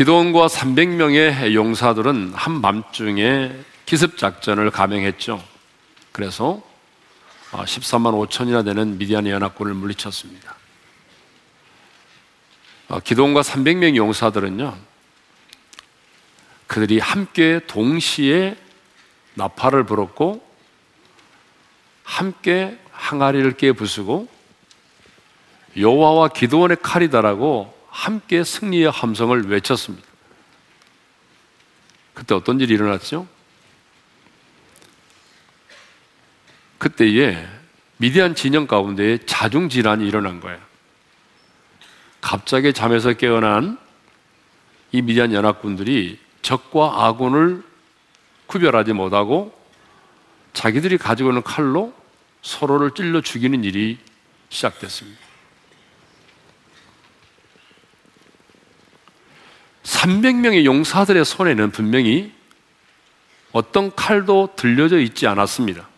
기도원과 0.00 0.46
300명의 0.46 1.52
용사들은 1.52 2.32
한밤중에 2.32 3.52
기습작전을 3.84 4.70
감행했죠. 4.70 5.44
그래서 6.10 6.62
13만 7.50 8.14
어, 8.14 8.26
5천이나 8.26 8.64
되는 8.64 8.96
미디안의 8.96 9.30
연합군을 9.30 9.74
물리쳤습니다. 9.74 10.56
어, 12.88 13.00
기도원과 13.00 13.42
300명 13.42 13.94
용사들은요, 13.96 14.74
그들이 16.66 16.98
함께 16.98 17.60
동시에 17.66 18.56
나팔을 19.34 19.84
불었고, 19.84 20.42
함께 22.04 22.78
항아리를 22.90 23.52
깨 23.58 23.72
부수고, 23.72 24.28
여호와와 25.76 26.28
기도원의 26.28 26.78
칼이다라고 26.80 27.79
함께 27.90 28.44
승리의 28.44 28.90
함성을 28.90 29.48
외쳤습니다. 29.48 30.06
그때 32.14 32.34
어떤 32.34 32.60
일이 32.60 32.74
일어났죠? 32.74 33.26
그때에 36.78 37.46
미디안 37.98 38.34
진영 38.34 38.66
가운데 38.66 39.18
자중 39.26 39.68
질환이 39.68 40.06
일어난 40.06 40.40
거예요. 40.40 40.58
갑자기 42.20 42.72
잠에서 42.72 43.12
깨어난 43.12 43.78
이 44.92 45.02
미디안 45.02 45.32
연합군들이 45.32 46.18
적과 46.42 47.06
아군을 47.06 47.62
구별하지 48.46 48.92
못하고 48.92 49.58
자기들이 50.52 50.98
가지고 50.98 51.30
있는 51.30 51.42
칼로 51.42 51.94
서로를 52.42 52.92
찔러 52.92 53.20
죽이는 53.20 53.64
일이 53.64 53.98
시작됐습니다. 54.48 55.29
300명의 59.82 60.64
용사들의 60.64 61.24
손에는 61.24 61.70
분명히 61.70 62.32
어떤 63.52 63.94
칼도 63.94 64.50
들려져 64.56 64.98
있지 64.98 65.26
않았습니다. 65.26 65.88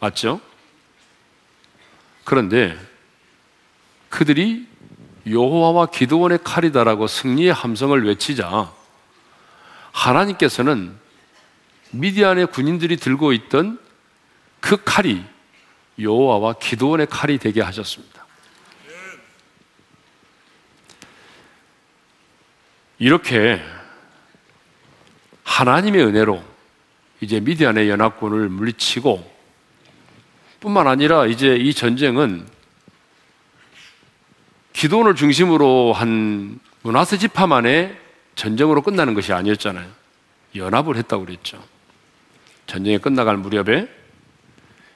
맞죠? 0.00 0.40
그런데 2.24 2.78
그들이 4.08 4.66
여호와와 5.28 5.86
기도원의 5.86 6.40
칼이다라고 6.42 7.06
승리의 7.06 7.52
함성을 7.52 8.04
외치자 8.04 8.72
하나님께서는 9.92 10.96
미디안의 11.92 12.46
군인들이 12.46 12.96
들고 12.96 13.32
있던 13.32 13.78
그 14.60 14.82
칼이 14.82 15.22
여호와와 15.98 16.54
기도원의 16.54 17.06
칼이 17.06 17.38
되게 17.38 17.60
하셨습니다. 17.60 18.21
이렇게 23.02 23.60
하나님의 25.42 26.04
은혜로 26.04 26.40
이제 27.20 27.40
미디안의 27.40 27.90
연합군을 27.90 28.48
물리치고 28.48 29.28
뿐만 30.60 30.86
아니라 30.86 31.26
이제 31.26 31.56
이 31.56 31.74
전쟁은 31.74 32.46
기도원을 34.72 35.16
중심으로 35.16 35.92
한 35.92 36.60
문화세 36.82 37.18
지파만의 37.18 37.98
전쟁으로 38.36 38.82
끝나는 38.82 39.14
것이 39.14 39.32
아니었잖아요. 39.32 39.90
연합을 40.54 40.94
했다고 40.94 41.24
그랬죠. 41.24 41.60
전쟁이 42.68 42.98
끝나갈 42.98 43.36
무렵에 43.36 43.88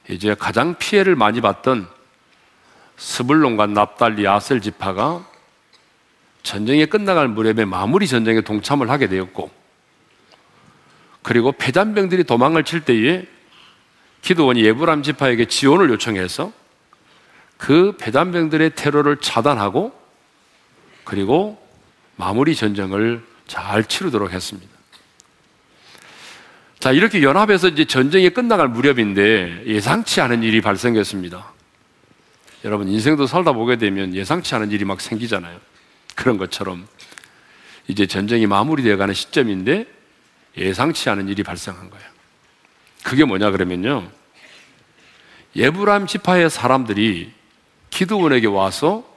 이제 0.07 0.33
가장 0.33 0.77
피해를 0.77 1.17
많이 1.17 1.41
받던 1.41 1.89
스불론과 2.95 3.67
납달리 3.67 4.25
아셀 4.29 4.61
지파가 4.61 5.26
전쟁이 6.47 6.85
끝나갈 6.85 7.27
무렵에 7.27 7.65
마무리 7.65 8.07
전쟁에 8.07 8.39
동참을 8.39 8.89
하게 8.89 9.09
되었고 9.09 9.51
그리고 11.21 11.51
패잔병들이 11.51 12.23
도망을 12.23 12.63
칠 12.63 12.85
때에 12.85 13.27
기도원이 14.21 14.63
예브람 14.63 15.03
지파에게 15.03 15.47
지원을 15.47 15.89
요청해서 15.89 16.53
그 17.57 17.97
배단병들의 17.99 18.75
테러를 18.75 19.17
차단하고 19.17 19.91
그리고 21.03 21.61
마무리 22.15 22.55
전쟁을 22.55 23.21
잘 23.45 23.83
치르도록 23.83 24.31
했습니다. 24.31 24.71
자, 26.79 26.93
이렇게 26.93 27.23
연합해서 27.23 27.67
이제 27.67 27.83
전쟁이 27.83 28.29
끝나갈 28.29 28.69
무렵인데 28.69 29.63
예상치 29.65 30.21
않은 30.21 30.43
일이 30.43 30.61
발생했습니다. 30.61 31.53
여러분, 32.63 32.87
인생도 32.87 33.27
살다 33.27 33.51
보게 33.51 33.75
되면 33.75 34.15
예상치 34.15 34.55
않은 34.55 34.71
일이 34.71 34.85
막 34.85 35.01
생기잖아요. 35.01 35.66
그런 36.17 36.37
것처럼 36.37 36.87
이제 37.87 38.07
전쟁이 38.07 38.47
마무리되어 38.47 38.97
가는 38.97 39.13
시점인데 39.13 39.85
예상치 40.57 41.09
않은 41.11 41.29
일이 41.29 41.43
발생한 41.43 41.89
거예요. 41.89 42.05
그게 43.03 43.23
뭐냐 43.23 43.51
그러면요. 43.51 44.09
예브람 45.55 46.07
지파의 46.07 46.49
사람들이 46.49 47.31
기도원에게 47.91 48.47
와서 48.47 49.07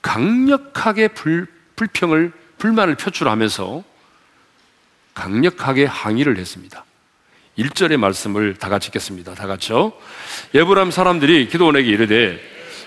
강력하게 0.00 1.08
불, 1.08 1.46
불평을 1.76 2.32
불만을 2.58 2.96
표출하면서 2.96 3.84
강력하게 5.14 5.84
항의를 5.84 6.38
했습니다. 6.38 6.84
1절의 7.58 7.98
말씀을 7.98 8.54
다 8.54 8.70
같이 8.70 8.88
읽겠습니다. 8.88 9.34
다 9.34 9.46
같이요. 9.46 9.92
예브람 10.54 10.90
사람들이 10.90 11.48
기도원에게 11.48 11.88
이르되 11.88 12.40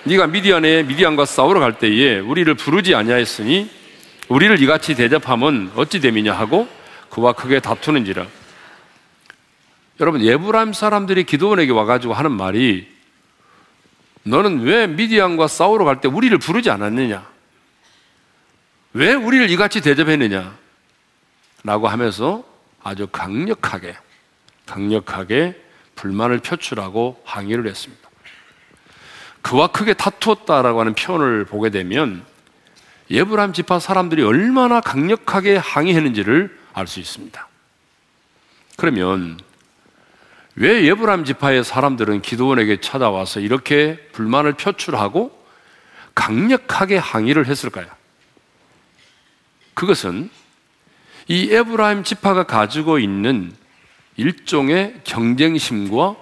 네가 0.06 0.28
미디안에 0.28 0.84
미디안과 0.84 1.26
싸우러 1.26 1.60
갈 1.60 1.80
때에 1.80 2.20
우리를 2.20 2.54
부르지 2.54 2.94
아니하였으니 2.94 3.70
우리를 4.30 4.62
이같이 4.62 4.96
대접함은 4.96 5.72
어찌 5.76 6.00
됨이냐 6.00 6.32
하고 6.32 6.68
그와 7.10 7.34
크게 7.34 7.60
다투는지라 7.60 8.28
여러분 10.00 10.22
예브라임 10.22 10.74
사람들이 10.74 11.24
기도원에게 11.24 11.72
와가지고 11.72 12.14
하는 12.14 12.32
말이 12.32 12.88
너는 14.24 14.62
왜 14.62 14.88
미디안과 14.88 15.48
싸우러 15.48 15.86
갈 15.86 16.02
때 16.02 16.08
우리를 16.08 16.36
부르지 16.40 16.70
않았느냐? 16.70 17.26
왜 18.94 19.14
우리를 19.14 19.50
이같이 19.52 19.82
대접했느냐? 19.82 20.56
라고 21.64 21.88
하면서 21.88 22.44
아주 22.84 23.08
강력하게, 23.08 23.96
강력하게 24.66 25.62
불만을 25.96 26.40
표출하고 26.40 27.22
항의를 27.24 27.68
했습니다. 27.68 28.05
그와 29.46 29.68
크게 29.68 29.94
다투었다라고 29.94 30.80
하는 30.80 30.96
표현을 30.96 31.46
보게 31.46 31.70
되면 31.70 32.26
예브람 33.12 33.54
지파 33.54 33.78
사람들이 33.80 34.24
얼마나 34.24 34.82
강력하게 34.82 35.58
항의했는지를 35.58 36.58
알 36.74 36.88
수 36.88 37.00
있습니다. 37.00 37.48
그러면 38.76 39.40
왜 40.56 40.84
예브람 40.86 41.26
지파의 41.26 41.64
사람들은 41.64 42.24
기도원에게 42.24 42.82
찾아와서 42.82 43.40
이렇게 43.40 43.98
불만을 44.14 44.54
표출하고 44.54 45.32
강력하게 46.16 46.98
항의를 46.98 47.46
했을까요? 47.46 47.86
그것은 49.76 50.32
이 51.28 51.54
에브라임 51.54 52.04
지파가 52.04 52.46
가지고 52.46 52.98
있는 52.98 53.54
일종의 54.18 55.02
경쟁심과 55.04 56.16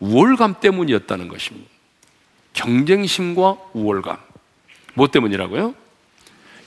우월감 0.00 0.60
때문이었다는 0.60 1.28
것입니다. 1.28 1.73
경쟁심과 2.54 3.58
우월감. 3.74 4.16
뭐 4.94 5.08
때문이라고요? 5.08 5.74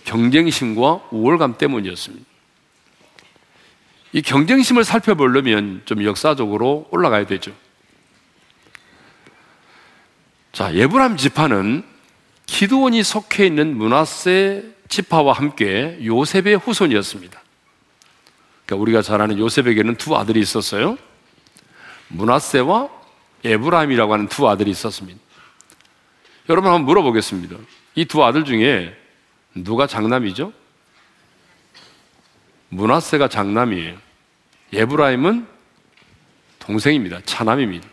경쟁심과 0.03 1.07
우월감 1.11 1.57
때문이었습니다. 1.57 2.25
이 4.13 4.21
경쟁심을 4.21 4.83
살펴보려면 4.83 5.81
좀 5.85 6.03
역사적으로 6.03 6.87
올라가야 6.91 7.25
되죠. 7.25 7.51
자, 10.53 10.73
예브람 10.73 11.17
지파는 11.17 11.83
기도원이 12.45 13.03
속해 13.03 13.45
있는 13.45 13.75
문하세 13.75 14.63
지파와 14.87 15.33
함께 15.33 15.99
요셉의 16.03 16.57
후손이었습니다. 16.57 17.41
그러니까 18.65 18.81
우리가 18.81 19.01
잘 19.01 19.21
아는 19.21 19.37
요셉에게는 19.37 19.95
두 19.95 20.15
아들이 20.15 20.39
있었어요. 20.39 20.97
문하세와 22.07 22.89
에브라임이라고 23.43 24.13
하는 24.13 24.27
두 24.27 24.47
아들이 24.47 24.71
있었습니다. 24.71 25.19
여러분 26.49 26.71
한번 26.71 26.85
물어보겠습니다. 26.85 27.57
이 27.95 28.05
두 28.05 28.23
아들 28.23 28.45
중에 28.45 28.95
누가 29.55 29.87
장남이죠? 29.87 30.53
문하세가 32.69 33.27
장남이에요. 33.27 33.95
예브라임은 34.73 35.47
동생입니다. 36.59 37.21
차남입니다. 37.25 37.87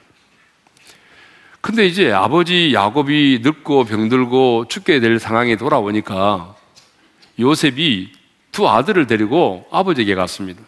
근데 1.61 1.87
이제 1.87 2.13
아버지 2.13 2.75
야곱이 2.75 3.41
늙고 3.43 3.85
병들고 3.85 4.67
죽게 4.69 5.01
될 5.01 5.19
상황이 5.19 5.57
돌아오니까 5.57 6.55
요셉이 7.39 8.13
두 8.53 8.69
아들을 8.69 9.07
데리고 9.07 9.67
아버지에게 9.71 10.15
갔습니다. 10.15 10.63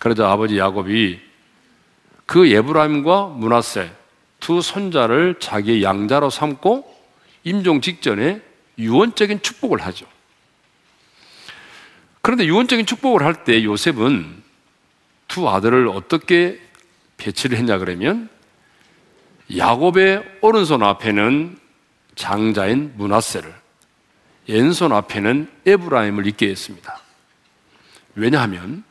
그러자 0.00 0.30
아버지 0.30 0.58
야곱이 0.58 1.18
그 2.26 2.50
예브라임과 2.50 3.28
문하세 3.28 3.90
두 4.40 4.62
손자를 4.62 5.36
자기의 5.40 5.82
양자로 5.82 6.30
삼고 6.30 6.96
임종 7.44 7.80
직전에 7.80 8.40
유언적인 8.78 9.42
축복을 9.42 9.80
하죠. 9.82 10.06
그런데 12.20 12.46
유언적인 12.46 12.86
축복을 12.86 13.22
할 13.22 13.44
때 13.44 13.64
요셉은 13.64 14.42
두 15.28 15.48
아들을 15.48 15.88
어떻게 15.88 16.60
배치를 17.16 17.58
했냐 17.58 17.78
그러면 17.78 18.28
야곱의 19.56 20.38
오른손 20.42 20.82
앞에는 20.82 21.58
장자인 22.14 22.92
문하세를 22.96 23.54
왼손 24.48 24.92
앞에는 24.92 25.50
에브라임을 25.66 26.26
있게 26.28 26.48
했습니다. 26.48 27.00
왜냐하면 28.14 28.84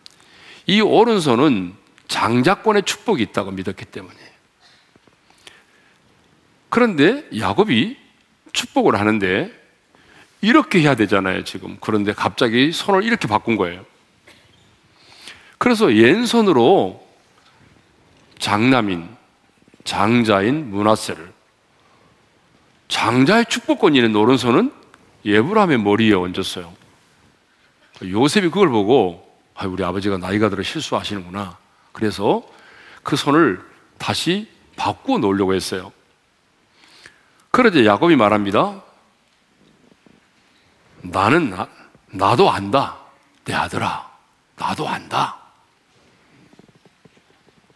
이 0.65 0.81
오른손은 0.81 1.73
장자권의 2.07 2.83
축복이 2.83 3.23
있다고 3.23 3.51
믿었기 3.51 3.85
때문에. 3.85 4.15
그런데 6.69 7.27
야곱이 7.37 7.97
축복을 8.53 8.99
하는데 8.99 9.51
이렇게 10.41 10.81
해야 10.81 10.95
되잖아요, 10.95 11.43
지금. 11.43 11.77
그런데 11.79 12.13
갑자기 12.13 12.71
손을 12.71 13.03
이렇게 13.03 13.27
바꾼 13.27 13.55
거예요. 13.55 13.85
그래서 15.57 15.85
왼손으로 15.85 17.05
장남인, 18.39 19.09
장자인 19.83 20.69
문하세를 20.69 21.33
장자의 22.87 23.45
축복권이 23.47 23.97
있는 23.97 24.15
오른손은 24.15 24.71
예브람의 25.25 25.79
머리에 25.79 26.13
얹었어요. 26.13 26.73
요셉이 28.03 28.49
그걸 28.49 28.69
보고 28.69 29.27
아, 29.55 29.65
우리 29.65 29.83
아버지가 29.83 30.17
나이가 30.19 30.49
들어 30.49 30.61
실수하시는구나. 30.61 31.57
그래서 31.91 32.43
그 33.01 33.15
손을 33.15 33.59
다시 33.97 34.47
바꾸어 34.75 35.17
놓으려고 35.17 35.55
했어요. 35.55 35.91
그러자 37.51 37.85
야곱이 37.85 38.15
말합니다. 38.15 38.83
나는 41.01 41.49
나, 41.49 41.67
나도 42.07 42.51
안다. 42.51 42.97
내 43.45 43.53
아들아. 43.53 44.09
나도 44.57 44.87
안다. 44.87 45.37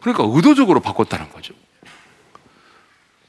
그러니까 0.00 0.24
의도적으로 0.26 0.80
바꿨다는 0.80 1.30
거죠. 1.30 1.54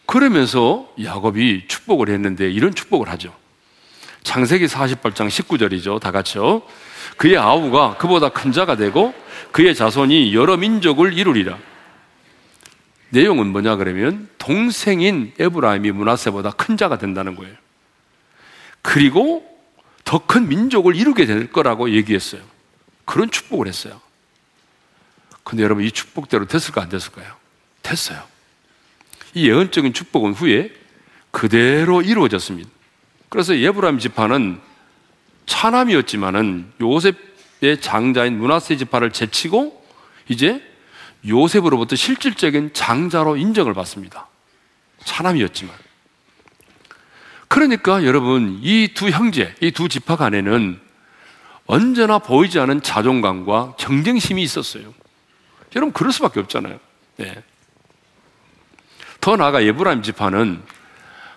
그러면서 0.06 0.92
야곱이 1.02 1.68
축복을 1.68 2.10
했는데 2.10 2.52
이런 2.52 2.76
축복을 2.76 3.10
하죠. 3.10 3.34
창세기 4.24 4.66
48장 4.66 5.28
19절이죠. 5.28 6.00
다 6.00 6.12
같이요. 6.12 6.64
그의 7.18 7.38
아우가 7.38 7.96
그보다 7.98 8.30
큰 8.30 8.52
자가 8.52 8.76
되고 8.76 9.14
그의 9.52 9.76
자손이 9.76 10.34
여러 10.34 10.58
민족을 10.58 11.14
이루리라. 11.14 11.58
내용은 13.14 13.48
뭐냐 13.52 13.76
그러면 13.76 14.28
동생인 14.40 15.34
에브라임이 15.40 15.92
문하세보다 15.92 16.52
큰 16.52 16.78
자가 16.78 16.98
된다는 16.98 17.36
거예요. 17.36 17.56
그리고 18.82 19.48
더 20.04 20.18
큰 20.26 20.48
민족을 20.48 20.96
이루게 20.96 21.26
될 21.26 21.52
거라고 21.52 21.92
얘기했어요. 21.92 22.42
그런 23.06 23.30
축복을 23.30 23.68
했어요. 23.68 24.02
근데 25.44 25.64
여러분 25.64 25.84
이 25.84 25.92
축복대로 25.92 26.48
됐을까 26.48 26.82
안 26.82 26.90
됐을까요? 26.90 27.36
됐어요. 27.84 28.24
이 29.36 29.48
예언적인 29.48 29.94
축복은 29.94 30.34
후에 30.34 30.74
그대로 31.32 32.02
이루어졌습니다. 32.02 32.70
그래서 33.30 33.58
예브라임 33.58 34.00
지파는 34.00 34.60
차남이었지만은 35.46 36.72
요셉의 36.82 37.80
장자인 37.82 38.38
문하세 38.40 38.78
지파를 38.78 39.12
제치고 39.12 39.86
이제 40.30 40.62
요셉으로부터 41.28 41.96
실질적인 41.96 42.72
장자로 42.74 43.38
인정을 43.38 43.74
받습니다. 43.74 44.28
차남이었지만. 45.06 45.76
그러니까 47.48 48.04
여러분 48.04 48.60
이 48.64 48.94
두 48.94 49.10
형제, 49.10 49.54
이두 49.62 49.88
지파 49.88 50.16
간에는 50.16 50.80
언제나 51.66 52.20
보이지 52.20 52.60
않은 52.60 52.82
자존감과 52.82 53.76
경쟁심이 53.78 54.42
있었어요. 54.42 54.94
여러분 55.76 55.94
그럴 55.94 56.12
수밖에 56.12 56.40
없잖아요. 56.40 56.80
네. 57.18 57.44
더 59.22 59.36
나아가 59.38 59.64
예브라임 59.64 60.02
지파는 60.02 60.62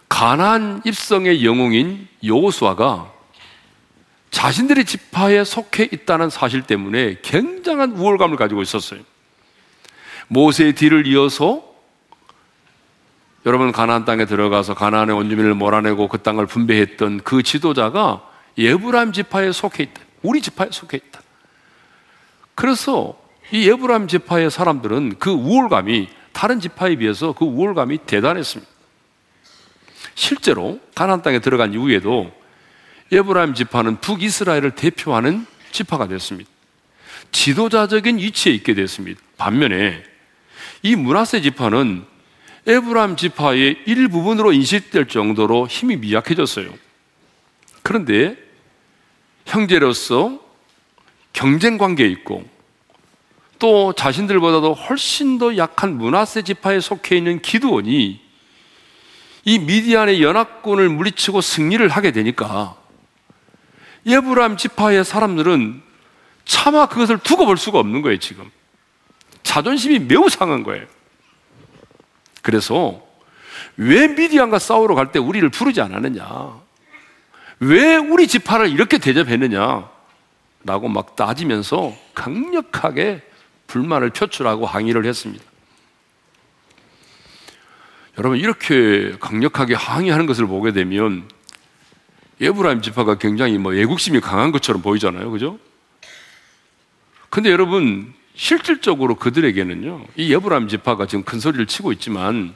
가난 0.08 0.82
입성의 0.84 1.44
영웅인 1.44 2.08
여호수아가 2.24 3.12
자신들의 4.30 4.84
지파에 4.84 5.44
속해 5.44 5.88
있다는 5.92 6.30
사실 6.30 6.62
때문에 6.62 7.18
굉장한 7.22 7.92
우월감을 7.92 8.36
가지고 8.36 8.62
있었어요. 8.62 9.00
모세의 10.28 10.74
뒤를 10.74 11.06
이어서 11.06 11.64
여러분 13.44 13.70
가나안 13.70 14.04
땅에 14.04 14.24
들어가서 14.24 14.74
가나안의 14.74 15.14
원주민을 15.14 15.54
몰아내고 15.54 16.08
그 16.08 16.18
땅을 16.18 16.46
분배했던 16.46 17.20
그 17.22 17.42
지도자가 17.42 18.28
예브람 18.58 19.12
지파에 19.12 19.52
속해 19.52 19.84
있다. 19.84 20.02
우리 20.22 20.40
지파에 20.40 20.68
속해 20.72 20.96
있다. 20.96 21.20
그래서 22.56 23.16
이 23.52 23.68
예브람 23.68 24.08
지파의 24.08 24.50
사람들은 24.50 25.18
그 25.18 25.30
우월감이 25.30 26.08
다른 26.32 26.58
지파에 26.58 26.96
비해서 26.96 27.32
그 27.32 27.44
우월감이 27.44 27.98
대단했습니다. 28.06 28.70
실제로 30.16 30.80
가나안 30.94 31.22
땅에 31.22 31.38
들어간 31.38 31.72
이후에도 31.72 32.32
예브라임 33.12 33.54
지파는 33.54 34.00
북이스라엘을 34.00 34.72
대표하는 34.72 35.46
지파가 35.70 36.08
됐습니다. 36.08 36.50
지도자적인 37.30 38.18
위치에 38.18 38.52
있게 38.54 38.74
됐습니다. 38.74 39.20
반면에 39.36 40.02
이 40.86 40.94
문하세 40.94 41.40
지파는 41.40 42.04
에브라임 42.64 43.16
지파의 43.16 43.82
일부분으로 43.86 44.52
인식될 44.52 45.08
정도로 45.08 45.66
힘이 45.66 45.96
미약해졌어요. 45.96 46.72
그런데 47.82 48.36
형제로서 49.46 50.38
경쟁 51.32 51.76
관계에 51.76 52.06
있고 52.06 52.44
또 53.58 53.94
자신들보다도 53.94 54.74
훨씬 54.74 55.38
더 55.38 55.56
약한 55.56 55.98
문하세 55.98 56.42
지파에 56.42 56.78
속해 56.78 57.16
있는 57.16 57.42
기드원이 57.42 58.20
이 59.44 59.58
미디안의 59.58 60.22
연합군을 60.22 60.88
물리치고 60.88 61.40
승리를 61.40 61.88
하게 61.88 62.12
되니까 62.12 62.76
예브람 64.06 64.56
지파의 64.56 65.04
사람들은 65.04 65.82
차마 66.44 66.86
그것을 66.86 67.18
두고 67.18 67.44
볼 67.44 67.56
수가 67.56 67.80
없는 67.80 68.02
거예요, 68.02 68.20
지금. 68.20 68.48
자존심이 69.46 70.00
매우 70.00 70.28
상한 70.28 70.64
거예요. 70.64 70.84
그래서 72.42 73.00
왜 73.76 74.08
미디안과 74.08 74.58
싸우러 74.58 74.94
갈 74.96 75.12
때 75.12 75.18
우리를 75.20 75.48
부르지 75.50 75.80
않았느냐? 75.80 76.60
왜 77.60 77.96
우리 77.96 78.26
지파를 78.26 78.68
이렇게 78.68 78.98
대접했느냐? 78.98 79.88
라고 80.64 80.88
막 80.88 81.14
따지면서 81.14 81.96
강력하게 82.12 83.22
불만을 83.68 84.10
표출하고 84.10 84.66
항의를 84.66 85.06
했습니다. 85.06 85.44
여러분, 88.18 88.38
이렇게 88.38 89.16
강력하게 89.20 89.74
항의하는 89.74 90.26
것을 90.26 90.46
보게 90.46 90.72
되면 90.72 91.28
에브라임 92.40 92.82
지파가 92.82 93.18
굉장히 93.18 93.58
뭐 93.58 93.74
애국심이 93.74 94.20
강한 94.20 94.50
것처럼 94.50 94.82
보이잖아요. 94.82 95.30
그죠? 95.30 95.58
근데 97.30 97.50
여러분, 97.50 98.12
실질적으로 98.36 99.14
그들에게는요, 99.14 100.06
이 100.16 100.32
에브라임 100.32 100.68
지파가 100.68 101.06
지금 101.06 101.24
큰 101.24 101.40
소리를 101.40 101.66
치고 101.66 101.92
있지만, 101.92 102.54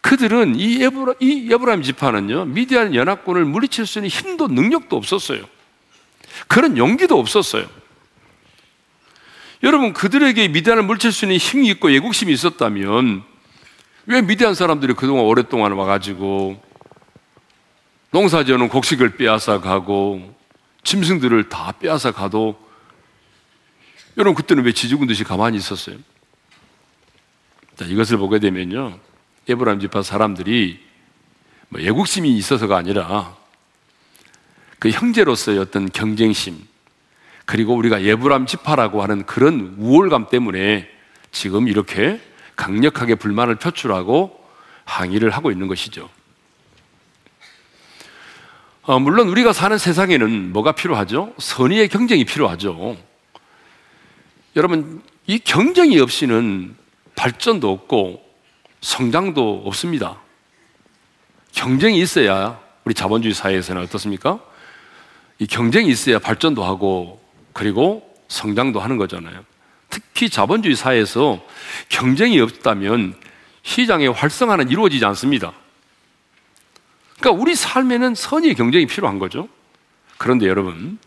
그들은 0.00 0.56
이 0.56 0.82
에브라, 0.82 1.14
이 1.20 1.50
에브라임 1.52 1.82
지파는요, 1.82 2.46
미디안 2.46 2.94
연합군을 2.94 3.44
물리칠 3.44 3.86
수 3.86 3.98
있는 3.98 4.08
힘도 4.08 4.48
능력도 4.48 4.96
없었어요. 4.96 5.44
그런 6.48 6.78
용기도 6.78 7.18
없었어요. 7.18 7.66
여러분, 9.62 9.92
그들에게 9.92 10.48
미디안을 10.48 10.82
물칠 10.84 11.12
수 11.12 11.26
있는 11.26 11.36
힘이 11.36 11.68
있고 11.68 11.90
애국심이 11.90 12.32
있었다면, 12.32 13.24
왜 14.06 14.22
미디안 14.22 14.54
사람들이 14.54 14.94
그동안 14.94 15.24
오랫동안 15.24 15.72
와가지고 15.72 16.62
농사 18.10 18.44
지어놓은 18.44 18.68
곡식을 18.68 19.16
빼앗아 19.16 19.60
가고 19.60 20.34
짐승들을 20.84 21.48
다 21.48 21.72
빼앗아 21.72 22.12
가도 22.12 22.65
여러분 24.16 24.34
그때는 24.34 24.64
왜 24.64 24.72
지죽은 24.72 25.06
듯이 25.06 25.24
가만히 25.24 25.58
있었어요? 25.58 25.96
자, 27.76 27.84
이것을 27.84 28.16
보게 28.16 28.38
되면요. 28.38 28.98
에브라임 29.48 29.80
지파 29.80 30.02
사람들이 30.02 30.80
뭐 31.68 31.80
애국심이 31.80 32.34
있어서가 32.36 32.76
아니라 32.76 33.36
그 34.78 34.90
형제로서의 34.90 35.58
어떤 35.58 35.90
경쟁심 35.90 36.66
그리고 37.44 37.74
우리가 37.76 38.02
예브람 38.02 38.46
지파라고 38.46 39.02
하는 39.02 39.24
그런 39.24 39.76
우월감 39.78 40.28
때문에 40.28 40.88
지금 41.30 41.68
이렇게 41.68 42.20
강력하게 42.56 43.14
불만을 43.14 43.56
표출하고 43.56 44.44
항의를 44.84 45.30
하고 45.30 45.50
있는 45.50 45.68
것이죠. 45.68 46.08
어, 48.82 48.98
물론 48.98 49.28
우리가 49.28 49.52
사는 49.52 49.76
세상에는 49.76 50.52
뭐가 50.52 50.72
필요하죠? 50.72 51.34
선의의 51.38 51.88
경쟁이 51.88 52.24
필요하죠. 52.24 52.96
여러분, 54.56 55.02
이 55.26 55.38
경쟁이 55.38 56.00
없이는 56.00 56.74
발전도 57.14 57.70
없고 57.70 58.24
성장도 58.80 59.64
없습니다. 59.66 60.18
경쟁이 61.52 62.00
있어야 62.00 62.58
우리 62.84 62.94
자본주의 62.94 63.34
사회에서는 63.34 63.82
어떻습니까? 63.82 64.40
이 65.38 65.46
경쟁이 65.46 65.90
있어야 65.90 66.18
발전도 66.18 66.64
하고 66.64 67.22
그리고 67.52 68.14
성장도 68.28 68.80
하는 68.80 68.96
거잖아요. 68.96 69.44
특히 69.90 70.30
자본주의 70.30 70.74
사회에서 70.74 71.44
경쟁이 71.90 72.40
없다면 72.40 73.14
시장의 73.62 74.08
활성화는 74.08 74.70
이루어지지 74.70 75.04
않습니다. 75.04 75.52
그러니까 77.18 77.42
우리 77.42 77.54
삶에는 77.54 78.14
선의의 78.14 78.54
경쟁이 78.54 78.86
필요한 78.86 79.18
거죠. 79.18 79.48
그런데 80.16 80.46
여러분, 80.46 80.98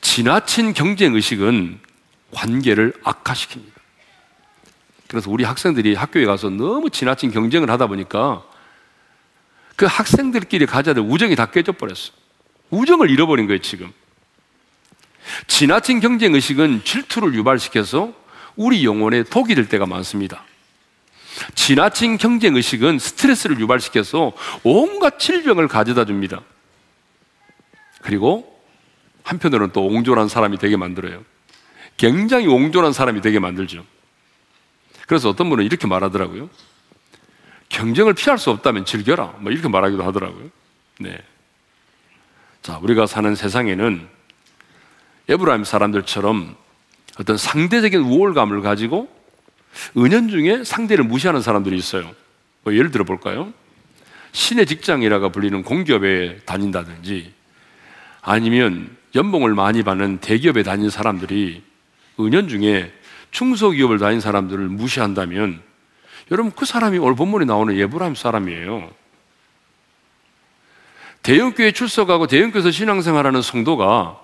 지나친 0.00 0.72
경쟁 0.72 1.14
의식은 1.14 1.80
관계를 2.34 2.92
악화시킵니다. 3.04 3.72
그래서 5.08 5.30
우리 5.30 5.44
학생들이 5.44 5.94
학교에 5.94 6.24
가서 6.24 6.50
너무 6.50 6.90
지나친 6.90 7.30
경쟁을 7.30 7.70
하다 7.70 7.86
보니까 7.86 8.42
그 9.76 9.86
학생들끼리 9.86 10.66
가져야 10.66 10.94
될 10.94 11.04
우정이 11.04 11.36
다 11.36 11.46
깨져 11.46 11.72
버렸어. 11.72 12.12
우정을 12.70 13.10
잃어버린 13.10 13.46
거예요, 13.46 13.60
지금. 13.60 13.92
지나친 15.46 16.00
경쟁 16.00 16.34
의식은 16.34 16.82
질투를 16.84 17.34
유발시켜서 17.34 18.12
우리 18.56 18.84
영혼에 18.84 19.22
독이 19.24 19.54
될 19.54 19.68
때가 19.68 19.86
많습니다. 19.86 20.44
지나친 21.54 22.16
경쟁 22.16 22.54
의식은 22.54 22.98
스트레스를 22.98 23.58
유발시켜서 23.58 24.32
온갖 24.62 25.18
질병을 25.18 25.66
가져다 25.68 26.04
줍니다. 26.04 26.42
그리고 28.02 28.62
한편으로는 29.24 29.72
또 29.72 29.86
옹졸한 29.86 30.28
사람이 30.28 30.58
되게 30.58 30.76
만들어요. 30.76 31.24
굉장히 31.96 32.46
옹졸한 32.46 32.92
사람이 32.92 33.20
되게 33.20 33.38
만들죠. 33.38 33.84
그래서 35.06 35.28
어떤 35.28 35.48
분은 35.50 35.64
이렇게 35.64 35.86
말하더라고요. 35.86 36.48
경쟁을 37.68 38.14
피할 38.14 38.38
수 38.38 38.50
없다면 38.50 38.84
즐겨라. 38.84 39.36
뭐 39.40 39.52
이렇게 39.52 39.68
말하기도 39.68 40.04
하더라고요. 40.04 40.50
네. 41.00 41.18
자, 42.62 42.78
우리가 42.78 43.06
사는 43.06 43.34
세상에는 43.34 44.08
에브라임 45.28 45.64
사람들처럼 45.64 46.56
어떤 47.18 47.36
상대적인 47.36 48.00
우월감을 48.00 48.62
가지고 48.62 49.08
은연중에 49.96 50.64
상대를 50.64 51.04
무시하는 51.04 51.42
사람들이 51.42 51.76
있어요. 51.76 52.14
뭐 52.62 52.74
예를 52.74 52.90
들어 52.90 53.04
볼까요? 53.04 53.52
신의 54.32 54.66
직장이라고 54.66 55.30
불리는 55.30 55.62
공기업에 55.62 56.38
다닌다든지 56.44 57.32
아니면 58.20 58.96
연봉을 59.14 59.54
많이 59.54 59.82
받는 59.82 60.18
대기업에 60.18 60.62
다니는 60.62 60.90
사람들이 60.90 61.62
은연 62.20 62.48
중에 62.48 62.92
중소기업을 63.30 63.98
다닌 63.98 64.20
사람들을 64.20 64.68
무시한다면 64.68 65.60
여러분 66.30 66.52
그 66.52 66.64
사람이 66.64 66.98
오늘 66.98 67.14
본문에 67.16 67.44
나오는 67.44 67.76
예브라임 67.76 68.14
사람이에요. 68.14 68.90
대형교회 71.22 71.72
출석하고 71.72 72.26
대형교회에서 72.26 72.70
신앙생활하는 72.70 73.42
성도가 73.42 74.20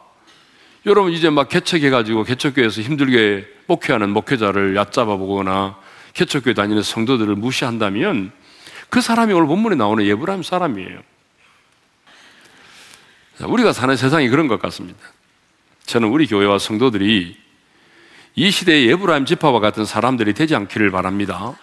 여러분 0.87 1.13
이제 1.13 1.29
막 1.29 1.49
개척해가지고 1.49 2.25
개척교회에서 2.25 2.81
힘들게 2.83 3.47
목회하는 3.67 4.11
목회자를 4.11 4.77
얕잡아 4.77 5.17
보거나 5.17 5.79
개척교회 6.15 6.55
다니는 6.55 6.83
성도들을 6.83 7.35
무시한다면 7.37 8.33
그 8.89 9.01
사람이 9.01 9.33
오늘 9.33 9.47
본문에 9.47 9.77
나오는 9.77 10.05
예브라임 10.05 10.43
사람이에요. 10.43 11.01
우리가 13.45 13.73
사는 13.73 13.97
세상이 13.97 14.29
그런 14.29 14.49
것 14.49 14.61
같습니다. 14.61 14.99
저는 15.87 16.09
우리 16.09 16.27
교회와 16.27 16.59
성도들이 16.59 17.37
이 18.37 18.51
시대의 18.51 18.87
예브라임 18.89 19.27
지파와 19.27 19.61
같은 19.61 19.85
사람들이 19.85 20.35
되지 20.35 20.55
않기를 20.55 20.91
바랍니다. 20.91 21.55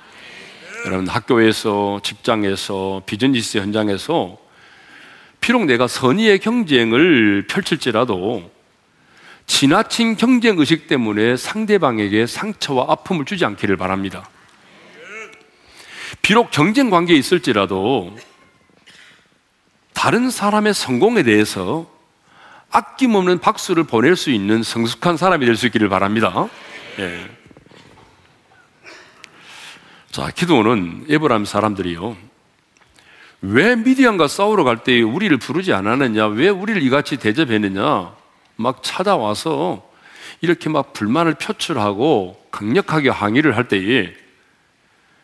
여러분 0.86 1.07
학교에서 1.07 2.00
직장에서 2.03 3.03
비즈니스 3.05 3.57
현장에서 3.57 4.38
비록 5.39 5.65
내가 5.65 5.88
선의의 5.88 6.39
경쟁을 6.39 7.47
펼칠지라도 7.47 8.51
지나친 9.45 10.17
경쟁 10.17 10.59
의식 10.59 10.88
때문에 10.88 11.38
상대방에게 11.38 12.27
상처와 12.27 12.86
아픔을 12.89 13.24
주지 13.24 13.45
않기를 13.45 13.77
바랍니다. 13.77 14.29
비록 16.21 16.51
경쟁 16.51 16.89
관계에 16.89 17.15
있을지라도 17.15 18.15
다른 19.93 20.29
사람의 20.29 20.74
성공에 20.74 21.24
대해서 21.24 21.89
아낌없는 22.71 23.39
박수를 23.39 23.83
보낼 23.83 24.15
수 24.15 24.29
있는 24.29 24.63
성숙한 24.63 25.17
사람이 25.17 25.45
될 25.45 25.55
수 25.55 25.65
있기를 25.67 25.89
바랍니다. 25.89 26.50
예. 27.00 27.29
자, 30.12 30.31
기도는 30.31 31.05
에브라임 31.09 31.45
사람들이요. 31.45 32.17
왜 33.41 33.75
미디안과 33.75 34.27
싸우러 34.27 34.63
갈 34.63 34.77
때 34.83 35.01
우리를 35.01 35.36
부르지 35.38 35.74
않았느냐? 35.74 36.27
왜 36.27 36.50
우리를 36.50 36.81
이같이 36.81 37.17
대접했느냐? 37.17 38.15
막 38.55 38.83
찾아와서 38.83 39.88
이렇게 40.41 40.69
막 40.69 40.93
불만을 40.93 41.36
표출하고 41.36 42.47
강력하게 42.51 43.09
항의를 43.09 43.55
할 43.55 43.67
때에 43.67 44.13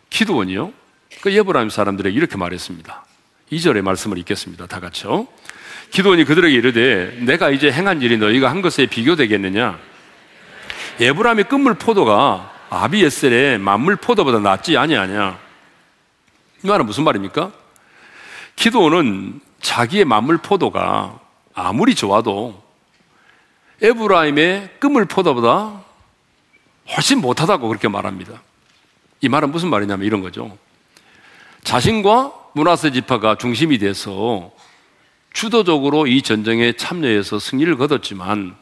기도원이요. 0.10 0.72
그 1.22 1.34
예브라임 1.34 1.70
사람들에게 1.70 2.16
이렇게 2.16 2.38
말했습니다. 2.38 3.06
2절의 3.52 3.82
말씀을 3.82 4.18
읽겠습니다. 4.20 4.68
다 4.68 4.80
같이요. 4.80 5.28
기도원이 5.94 6.24
그들에게 6.24 6.56
이르되 6.56 7.20
내가 7.20 7.52
이제 7.52 7.72
행한 7.72 8.02
일이 8.02 8.18
너희가 8.18 8.50
한 8.50 8.64
것에 8.64 8.88
비교되겠느냐? 8.88 9.78
예브라임의 11.00 11.48
끝물 11.48 11.76
포도가 11.76 12.52
아비에셀의 12.72 13.60
만물 13.60 13.98
포도보다 13.98 14.40
낫지 14.40 14.76
아니하냐? 14.76 15.38
이 16.64 16.68
말은 16.68 16.88
무슨 16.88 17.04
말입니까? 17.04 17.52
기도는 18.56 19.40
자기의 19.62 20.06
만물 20.06 20.40
포도가 20.40 21.20
아무리 21.54 21.94
좋아도 21.94 22.60
에브라임의 23.84 24.78
끝물 24.80 25.06
포도보다 25.06 25.80
훨씬 26.90 27.22
못하다고 27.22 27.68
그렇게 27.68 27.88
말합니다. 27.88 28.42
이 29.22 29.30
말은 29.30 29.52
무슨 29.52 29.70
말이냐면 29.70 30.08
이런 30.08 30.22
거죠. 30.22 30.58
자신과 31.64 32.34
문하세 32.56 32.94
지파가 32.94 33.36
중심이 33.36 33.78
돼서 33.78 34.52
주도적으로 35.34 36.08
이 36.08 36.22
전쟁에 36.22 36.74
참여해서 36.74 37.40
승리를 37.40 37.76
거뒀지만 37.78 38.56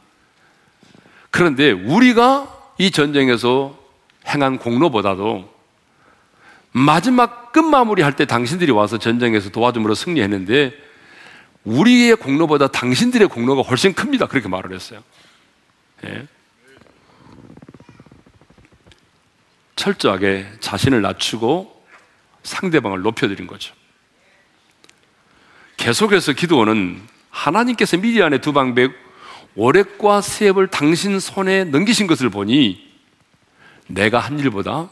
그런데 1.29 1.71
우리가 1.71 2.73
이 2.77 2.91
전쟁에서 2.91 3.77
행한 4.27 4.57
공로보다도 4.57 5.51
마지막 6.71 7.51
끝마무리 7.51 8.01
할 8.01 8.13
때 8.13 8.25
당신들이 8.25 8.71
와서 8.71 8.97
전쟁에서 8.97 9.49
도와줌으로 9.49 9.93
승리했는데 9.93 10.73
우리의 11.65 12.15
공로보다 12.15 12.67
당신들의 12.69 13.27
공로가 13.27 13.61
훨씬 13.61 13.93
큽니다. 13.93 14.25
그렇게 14.27 14.47
말을 14.47 14.73
했어요. 14.73 15.03
예. 16.05 16.27
철저하게 19.75 20.47
자신을 20.59 21.01
낮추고 21.01 21.83
상대방을 22.43 23.01
높여드린 23.01 23.47
거죠. 23.47 23.73
계속해서 25.81 26.33
기도원은 26.33 27.01
하나님께서 27.31 27.97
미디안의 27.97 28.41
두 28.41 28.53
방백 28.53 28.91
오렉과 29.55 30.21
세을 30.21 30.67
당신 30.67 31.19
손에 31.19 31.63
넘기신 31.63 32.05
것을 32.05 32.29
보니 32.29 32.87
내가 33.87 34.19
한 34.19 34.37
일보다 34.37 34.89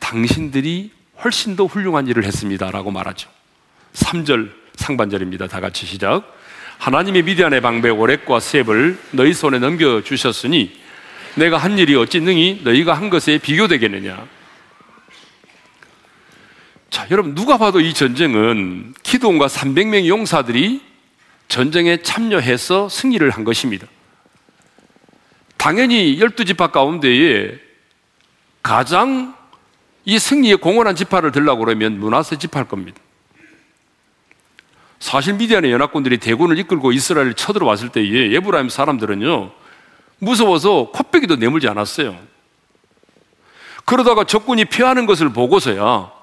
당신들이 0.00 0.90
훨씬 1.22 1.54
더 1.54 1.66
훌륭한 1.66 2.08
일을 2.08 2.24
했습니다. 2.24 2.72
라고 2.72 2.90
말하죠. 2.90 3.30
3절 3.92 4.50
상반절입니다. 4.74 5.46
다 5.46 5.60
같이 5.60 5.86
시작. 5.86 6.24
하나님의 6.78 7.22
미디안의 7.22 7.60
방배 7.60 7.90
오렉과 7.90 8.40
셉을 8.40 8.98
너희 9.12 9.32
손에 9.32 9.60
넘겨 9.60 10.02
주셨으니 10.02 10.76
내가 11.36 11.56
한 11.56 11.78
일이 11.78 11.94
어찌 11.94 12.20
능히 12.20 12.62
너희가 12.64 12.94
한 12.94 13.10
것에 13.10 13.38
비교되겠느냐. 13.38 14.26
자, 16.90 17.06
여러분, 17.12 17.36
누가 17.36 17.56
봐도 17.56 17.80
이 17.80 17.94
전쟁은 17.94 18.94
기도원과 19.04 19.46
300명의 19.46 20.08
용사들이 20.08 20.82
전쟁에 21.46 22.02
참여해서 22.02 22.88
승리를 22.88 23.28
한 23.30 23.44
것입니다. 23.44 23.86
당연히 25.56 26.18
12지파 26.18 26.72
가운데에 26.72 27.58
가장 28.62 29.36
이 30.04 30.18
승리에 30.18 30.56
공헌한 30.56 30.96
지파를 30.96 31.32
들라고 31.32 31.64
그러면 31.64 31.98
문하세 32.00 32.38
지파일 32.38 32.66
겁니다. 32.66 33.00
사실 34.98 35.34
미디안의 35.34 35.70
연합군들이 35.72 36.18
대군을 36.18 36.58
이끌고 36.58 36.92
이스라엘을 36.92 37.34
쳐들어왔을 37.34 37.90
때에 37.90 38.32
예브라임 38.32 38.68
사람들은요 38.68 39.52
무서워서 40.18 40.90
코빼기도 40.92 41.36
내물지 41.36 41.68
않았어요. 41.68 42.18
그러다가 43.84 44.24
적군이 44.24 44.66
피하는 44.66 45.06
것을 45.06 45.32
보고서야 45.32 46.19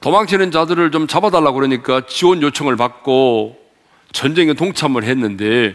도망치는 0.00 0.50
자들을 0.50 0.90
좀 0.90 1.06
잡아달라고 1.06 1.54
그러니까 1.56 2.06
지원 2.06 2.42
요청을 2.42 2.76
받고 2.76 3.58
전쟁에 4.12 4.54
동참을 4.54 5.04
했는데 5.04 5.74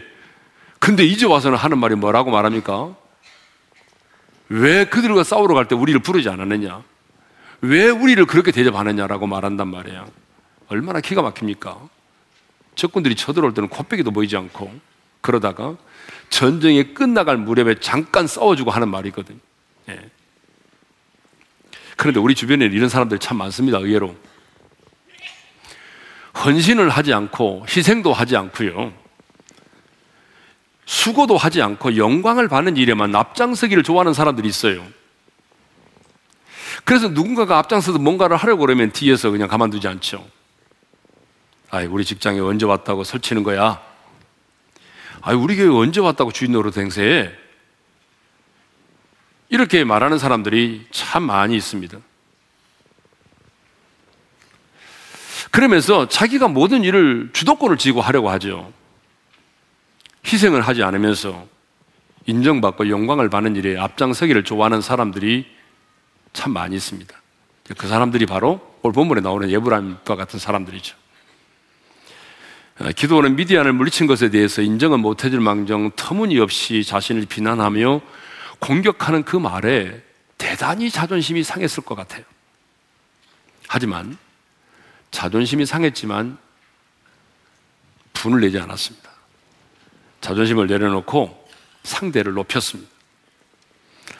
근데 0.78 1.04
이제 1.04 1.26
와서는 1.26 1.56
하는 1.58 1.78
말이 1.78 1.94
뭐라고 1.94 2.30
말합니까? 2.30 2.94
왜 4.48 4.84
그들과 4.84 5.24
싸우러 5.24 5.54
갈 5.54 5.66
때 5.66 5.74
우리를 5.74 6.00
부르지 6.00 6.28
않았느냐? 6.28 6.82
왜 7.62 7.88
우리를 7.88 8.24
그렇게 8.26 8.50
대접하느냐라고 8.50 9.26
말한단 9.26 9.68
말이에요. 9.68 10.06
얼마나 10.68 11.00
기가 11.00 11.22
막힙니까? 11.22 11.78
적군들이 12.74 13.14
쳐들어올 13.14 13.54
때는 13.54 13.68
코빼기도 13.68 14.10
보이지 14.10 14.36
않고 14.36 14.72
그러다가 15.20 15.76
전쟁이 16.30 16.94
끝나갈 16.94 17.36
무렵에 17.36 17.76
잠깐 17.80 18.26
싸워주고 18.26 18.70
하는 18.70 18.88
말이 18.88 19.10
있거든요. 19.10 19.38
예. 19.90 20.00
그런데 21.96 22.20
우리 22.20 22.34
주변에 22.34 22.66
이런 22.66 22.88
사람들 22.88 23.18
참 23.18 23.38
많습니다. 23.38 23.78
의외로. 23.78 24.14
헌신을 26.44 26.88
하지 26.88 27.12
않고 27.12 27.66
희생도 27.68 28.12
하지 28.12 28.36
않고요. 28.36 28.92
수고도 30.86 31.36
하지 31.36 31.62
않고 31.62 31.96
영광을 31.96 32.48
받는 32.48 32.76
일에만 32.76 33.14
앞장서기를 33.14 33.82
좋아하는 33.82 34.14
사람들이 34.14 34.48
있어요. 34.48 34.84
그래서 36.84 37.08
누군가가 37.08 37.58
앞장서서 37.58 37.98
뭔가를 37.98 38.36
하려고 38.36 38.60
그러면 38.60 38.90
뒤에서 38.92 39.30
그냥 39.30 39.48
가만두지 39.48 39.86
않죠. 39.86 40.26
아이, 41.70 41.86
우리 41.86 42.04
직장에 42.04 42.40
언제 42.40 42.66
왔다고 42.66 43.04
설치는 43.04 43.42
거야? 43.44 43.80
아이, 45.22 45.34
우리 45.36 45.56
교회 45.56 45.68
언제 45.68 46.00
왔다고 46.00 46.32
주인 46.32 46.52
노릇 46.52 46.76
행세해? 46.76 47.30
이렇게 49.52 49.84
말하는 49.84 50.16
사람들이 50.16 50.86
참 50.90 51.24
많이 51.24 51.54
있습니다. 51.54 51.98
그러면서 55.50 56.08
자기가 56.08 56.48
모든 56.48 56.84
일을 56.84 57.28
주도권을 57.34 57.76
쥐고 57.76 58.00
하려고 58.00 58.30
하죠. 58.30 58.72
희생을 60.26 60.62
하지 60.62 60.82
않으면서 60.82 61.46
인정받고 62.24 62.88
영광을 62.88 63.28
받는 63.28 63.54
일에 63.56 63.78
앞장서기를 63.78 64.42
좋아하는 64.44 64.80
사람들이 64.80 65.44
참 66.32 66.54
많이 66.54 66.74
있습니다. 66.74 67.14
그 67.76 67.86
사람들이 67.86 68.24
바로 68.24 68.74
오늘 68.80 68.94
본문에 68.94 69.20
나오는 69.20 69.50
예브람과 69.50 70.16
같은 70.16 70.38
사람들이죠. 70.38 70.96
어, 72.80 72.88
기도원은 72.96 73.36
미디안을 73.36 73.74
물리친 73.74 74.06
것에 74.06 74.30
대해서 74.30 74.62
인정은 74.62 75.00
못해줄 75.00 75.40
망정 75.40 75.90
터무니없이 75.94 76.84
자신을 76.84 77.26
비난하며 77.26 78.00
공격하는 78.62 79.24
그 79.24 79.36
말에 79.36 80.00
대단히 80.38 80.88
자존심이 80.88 81.42
상했을 81.42 81.82
것 81.82 81.96
같아요. 81.96 82.24
하지만 83.66 84.16
자존심이 85.10 85.66
상했지만 85.66 86.38
분을 88.12 88.40
내지 88.40 88.58
않았습니다. 88.60 89.10
자존심을 90.20 90.68
내려놓고 90.68 91.48
상대를 91.82 92.34
높였습니다. 92.34 92.90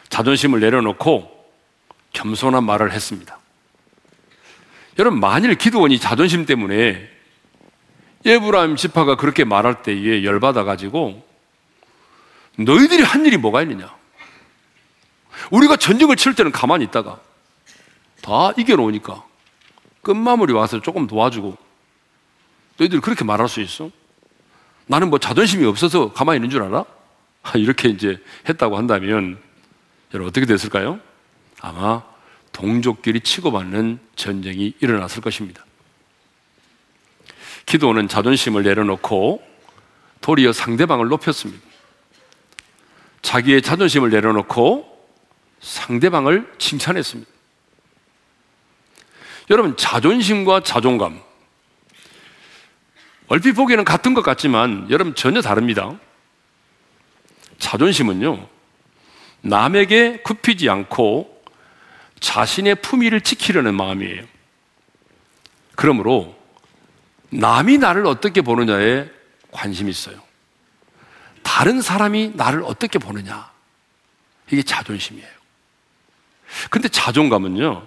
자존심을 0.08 0.58
내려놓고 0.58 1.30
겸손한 2.12 2.64
말을 2.64 2.92
했습니다. 2.92 3.38
여러분, 4.98 5.20
만일 5.20 5.54
기도원이 5.54 6.00
자존심 6.00 6.46
때문에 6.46 7.08
예브라임 8.26 8.74
지파가 8.74 9.16
그렇게 9.16 9.44
말할 9.44 9.82
때에 9.82 10.24
열받아가지고 10.24 11.26
너희들이 12.58 13.02
한 13.02 13.24
일이 13.24 13.36
뭐가 13.36 13.62
있느냐? 13.62 14.01
우리가 15.50 15.76
전쟁을 15.76 16.16
칠 16.16 16.34
때는 16.34 16.52
가만히 16.52 16.84
있다가 16.84 17.20
다 18.20 18.52
이겨놓으니까 18.56 19.24
끝마무리 20.02 20.52
와서 20.52 20.80
조금 20.80 21.06
도와주고 21.06 21.56
너희들이 22.78 23.00
그렇게 23.00 23.24
말할 23.24 23.48
수 23.48 23.60
있어? 23.60 23.90
나는 24.86 25.10
뭐 25.10 25.18
자존심이 25.18 25.64
없어서 25.64 26.12
가만히 26.12 26.38
있는 26.38 26.50
줄 26.50 26.62
알아? 26.62 26.84
이렇게 27.54 27.88
이제 27.88 28.22
했다고 28.48 28.76
한다면 28.76 29.38
여러분 30.14 30.28
어떻게 30.28 30.46
됐을까요? 30.46 31.00
아마 31.60 32.02
동족끼리 32.52 33.20
치고받는 33.20 33.98
전쟁이 34.16 34.74
일어났을 34.80 35.22
것입니다. 35.22 35.64
기도는 37.66 38.08
자존심을 38.08 38.62
내려놓고 38.62 39.42
도리어 40.20 40.52
상대방을 40.52 41.08
높였습니다. 41.08 41.64
자기의 43.22 43.62
자존심을 43.62 44.10
내려놓고 44.10 44.91
상대방을 45.62 46.52
칭찬했습니다. 46.58 47.30
여러분, 49.50 49.76
자존심과 49.76 50.62
자존감. 50.62 51.20
얼핏 53.28 53.52
보기에는 53.52 53.84
같은 53.84 54.12
것 54.12 54.22
같지만 54.22 54.88
여러분 54.90 55.14
전혀 55.14 55.40
다릅니다. 55.40 55.98
자존심은요, 57.58 58.46
남에게 59.40 60.20
굽히지 60.22 60.68
않고 60.68 61.42
자신의 62.20 62.76
품위를 62.76 63.22
지키려는 63.22 63.74
마음이에요. 63.74 64.24
그러므로 65.74 66.36
남이 67.30 67.78
나를 67.78 68.04
어떻게 68.06 68.42
보느냐에 68.42 69.08
관심이 69.50 69.90
있어요. 69.90 70.20
다른 71.42 71.80
사람이 71.80 72.32
나를 72.34 72.62
어떻게 72.64 72.98
보느냐. 72.98 73.50
이게 74.50 74.62
자존심이에요. 74.62 75.41
근데 76.70 76.88
자존감은요, 76.88 77.86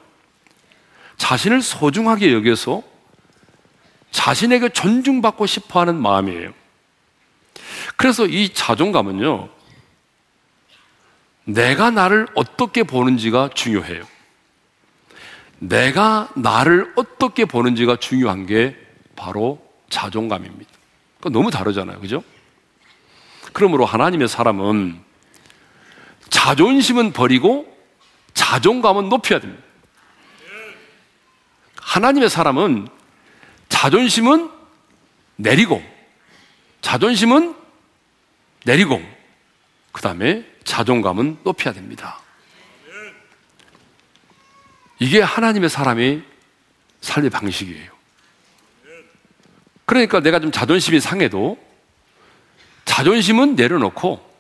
자신을 1.17 1.61
소중하게 1.61 2.33
여겨서 2.33 2.83
자신에게 4.11 4.69
존중받고 4.69 5.45
싶어 5.45 5.81
하는 5.81 6.01
마음이에요. 6.01 6.53
그래서 7.97 8.25
이 8.25 8.49
자존감은요, 8.49 9.49
내가 11.45 11.91
나를 11.91 12.27
어떻게 12.35 12.83
보는지가 12.83 13.51
중요해요. 13.53 14.03
내가 15.59 16.29
나를 16.35 16.91
어떻게 16.95 17.45
보는지가 17.45 17.97
중요한 17.97 18.45
게 18.45 18.75
바로 19.15 19.61
자존감입니다. 19.89 20.71
너무 21.31 21.49
다르잖아요. 21.51 21.99
그죠? 21.99 22.23
그러므로 23.53 23.85
하나님의 23.85 24.27
사람은 24.27 24.99
자존심은 26.29 27.13
버리고 27.13 27.74
자존감은 28.35 29.09
높여야 29.09 29.39
됩니다. 29.39 29.63
하나님의 31.77 32.29
사람은 32.29 32.87
자존심은 33.69 34.51
내리고, 35.37 35.83
자존심은 36.81 37.55
내리고, 38.63 39.01
그 39.91 40.01
다음에 40.01 40.45
자존감은 40.63 41.39
높여야 41.43 41.73
됩니다. 41.73 42.19
이게 44.99 45.21
하나님의 45.21 45.69
사람의 45.69 46.23
삶의 47.01 47.29
방식이에요. 47.29 47.91
그러니까 49.85 50.19
내가 50.19 50.39
좀 50.39 50.51
자존심이 50.51 50.99
상해도 50.99 51.57
자존심은 52.85 53.55
내려놓고 53.55 54.35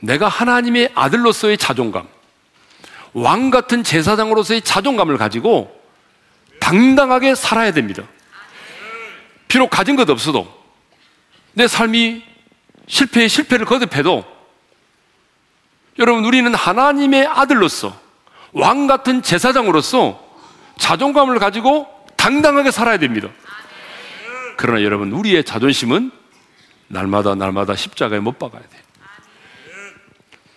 내가 0.00 0.28
하나님의 0.28 0.92
아들로서의 0.94 1.56
자존감, 1.58 2.08
왕 3.14 3.50
같은 3.50 3.82
제사장으로서의 3.82 4.62
자존감을 4.62 5.16
가지고 5.16 5.80
당당하게 6.60 7.34
살아야 7.34 7.72
됩니다. 7.72 8.02
비록 9.48 9.70
가진 9.70 9.96
것 9.96 10.08
없어도 10.10 10.52
내 11.52 11.66
삶이 11.68 12.22
실패에 12.86 13.28
실패를 13.28 13.66
거듭해도 13.66 14.24
여러분 15.98 16.24
우리는 16.24 16.52
하나님의 16.52 17.26
아들로서 17.26 17.98
왕 18.52 18.86
같은 18.86 19.22
제사장으로서 19.22 20.22
자존감을 20.78 21.38
가지고 21.38 21.88
당당하게 22.16 22.70
살아야 22.70 22.98
됩니다. 22.98 23.28
그러나 24.56 24.82
여러분, 24.82 25.12
우리의 25.12 25.44
자존심은 25.44 26.10
날마다 26.88 27.34
날마다 27.34 27.74
십자가에 27.74 28.20
못 28.20 28.38
박아야 28.38 28.62
돼요. 28.62 28.82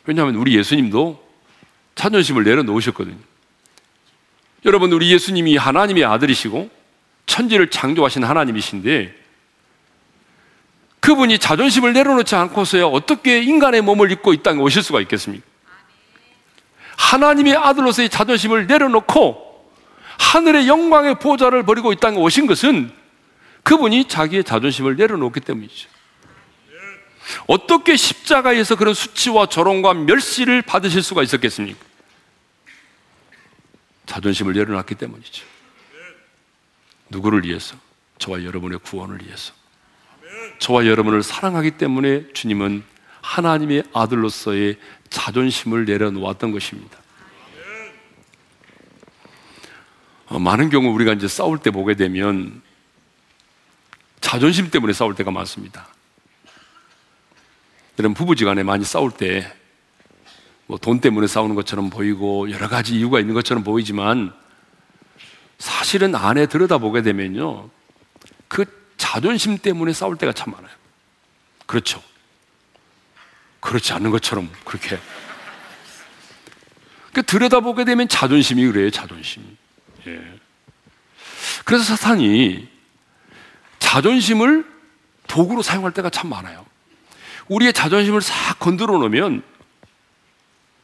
왜냐하면 0.06 0.36
우리 0.36 0.56
예수님도 0.56 1.27
자존심을 1.98 2.44
내려놓으셨거든요. 2.44 3.18
여러분, 4.66 4.92
우리 4.94 5.12
예수님이 5.12 5.58
하나님의 5.58 6.06
아들이시고 6.06 6.70
천지를 7.26 7.70
창조하신 7.70 8.24
하나님이신데 8.24 9.16
그분이 11.00 11.40
자존심을 11.40 11.94
내려놓지 11.94 12.36
않고서야 12.36 12.86
어떻게 12.86 13.42
인간의 13.42 13.82
몸을 13.82 14.12
입고 14.12 14.34
이 14.34 14.44
땅에 14.44 14.60
오실 14.60 14.84
수가 14.84 15.02
있겠습니까? 15.02 15.46
하나님의 16.98 17.56
아들로서의 17.56 18.10
자존심을 18.10 18.68
내려놓고 18.68 19.46
하늘의 20.20 20.68
영광의 20.68 21.20
보좌를 21.20 21.64
버리고 21.64 21.94
이 21.94 21.96
땅에 21.96 22.18
오신 22.18 22.48
것은 22.48 22.92
그분이 23.64 24.06
자기의 24.06 24.44
자존심을 24.44 24.96
내려놓기 24.96 25.40
때문이죠. 25.42 25.90
어떻게 27.46 27.96
십자가에서 27.96 28.76
그런 28.76 28.94
수치와 28.94 29.48
조롱과 29.48 29.94
멸시를 29.94 30.62
받으실 30.62 31.04
수가 31.04 31.24
있었겠습니까? 31.24 31.87
자존심을 34.08 34.54
내려놨기 34.54 34.96
때문이죠. 34.96 35.46
누구를 37.10 37.46
위해서? 37.46 37.78
저와 38.18 38.44
여러분의 38.44 38.80
구원을 38.80 39.24
위해서. 39.24 39.54
저와 40.60 40.88
여러분을 40.88 41.22
사랑하기 41.22 41.72
때문에 41.72 42.34
주님은 42.34 42.84
하나님의 43.22 43.84
아들로서의 43.94 44.78
자존심을 45.10 45.86
내려놓았던 45.86 46.52
것입니다. 46.52 46.98
어, 50.28 50.40
많은 50.40 50.70
경우 50.70 50.92
우리가 50.94 51.14
이제 51.14 51.28
싸울 51.28 51.58
때 51.58 51.72
보게 51.72 51.94
되면 51.94 52.62
자존심 54.20 54.70
때문에 54.72 54.94
싸울 54.94 55.16
때가 55.16 55.32
많습니다. 55.32 55.88
여러분 58.00 58.14
부부지간에 58.14 58.64
많이 58.64 58.84
싸울 58.84 59.12
때 59.12 59.57
뭐 60.68 60.78
돈 60.78 61.00
때문에 61.00 61.28
싸우는 61.28 61.56
것처럼 61.56 61.90
보이고 61.90 62.52
여러 62.52 62.68
가지 62.68 62.96
이유가 62.96 63.20
있는 63.20 63.34
것처럼 63.34 63.64
보이지만 63.64 64.34
사실은 65.58 66.14
안에 66.14 66.46
들여다보게 66.46 67.02
되면요 67.02 67.70
그 68.48 68.66
자존심 68.98 69.58
때문에 69.58 69.94
싸울 69.94 70.18
때가 70.18 70.34
참 70.34 70.52
많아요. 70.52 70.76
그렇죠. 71.66 72.02
그렇지 73.60 73.94
않은 73.94 74.12
것처럼 74.12 74.50
그렇게. 74.66 74.98
그 77.14 77.24
들여다보게 77.24 77.84
되면 77.84 78.08
자존심이 78.08 78.66
그래요, 78.68 78.90
자존심. 78.90 79.58
예. 80.08 80.22
그래서 81.66 81.84
사탄이 81.84 82.68
자존심을 83.80 84.66
도구로 85.28 85.62
사용할 85.62 85.92
때가 85.94 86.10
참 86.10 86.30
많아요. 86.30 86.66
우리의 87.48 87.74
자존심을 87.74 88.22
싹 88.22 88.60
건드려 88.60 88.98
놓으면 88.98 89.44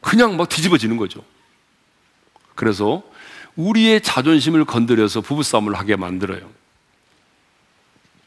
그냥 0.03 0.37
막 0.37 0.47
뒤집어지는 0.49 0.97
거죠. 0.97 1.23
그래서 2.53 3.01
우리의 3.55 4.01
자존심을 4.01 4.65
건드려서 4.65 5.21
부부싸움을 5.21 5.73
하게 5.75 5.95
만들어요. 5.95 6.47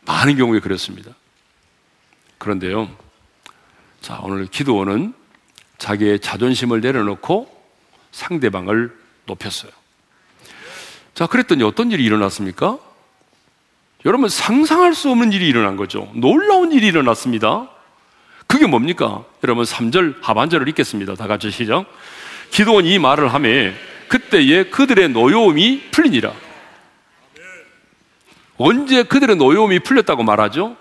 많은 0.07 0.37
경우에 0.37 0.61
그렇습니다. 0.61 1.13
그런데요. 2.39 2.91
자, 4.01 4.21
오늘 4.23 4.47
기도원은 4.47 5.15
자기의 5.79 6.21
자존심을 6.21 6.81
내려놓고 6.81 7.55
상대방을 8.13 8.97
높였어요. 9.27 9.71
자, 11.15 11.27
그랬더니 11.27 11.63
어떤 11.63 11.91
일이 11.93 12.05
일어났습니까? 12.05 12.79
여러분 14.05 14.29
상상할 14.29 14.95
수 14.95 15.11
없는 15.11 15.33
일이 15.33 15.49
일어난 15.49 15.77
거죠. 15.77 16.11
놀라운 16.15 16.73
일이 16.73 16.87
일어났습니다. 16.87 17.69
그게 18.47 18.67
뭡니까? 18.67 19.25
여러분 19.43 19.65
3절 19.65 20.17
하반절을 20.23 20.69
읽겠습니다. 20.69 21.15
다 21.15 21.27
같이 21.27 21.51
시작. 21.51 21.87
기도원 22.51 22.87
이 22.87 22.99
말을 22.99 23.33
하며 23.33 23.49
그때에 24.09 24.65
그들의 24.65 25.09
노여움이 25.11 25.91
풀리니라. 25.91 26.33
언제 28.57 29.03
그들의 29.03 29.37
노여움이 29.37 29.81
풀렸다고 29.81 30.23
말하죠? 30.23 30.77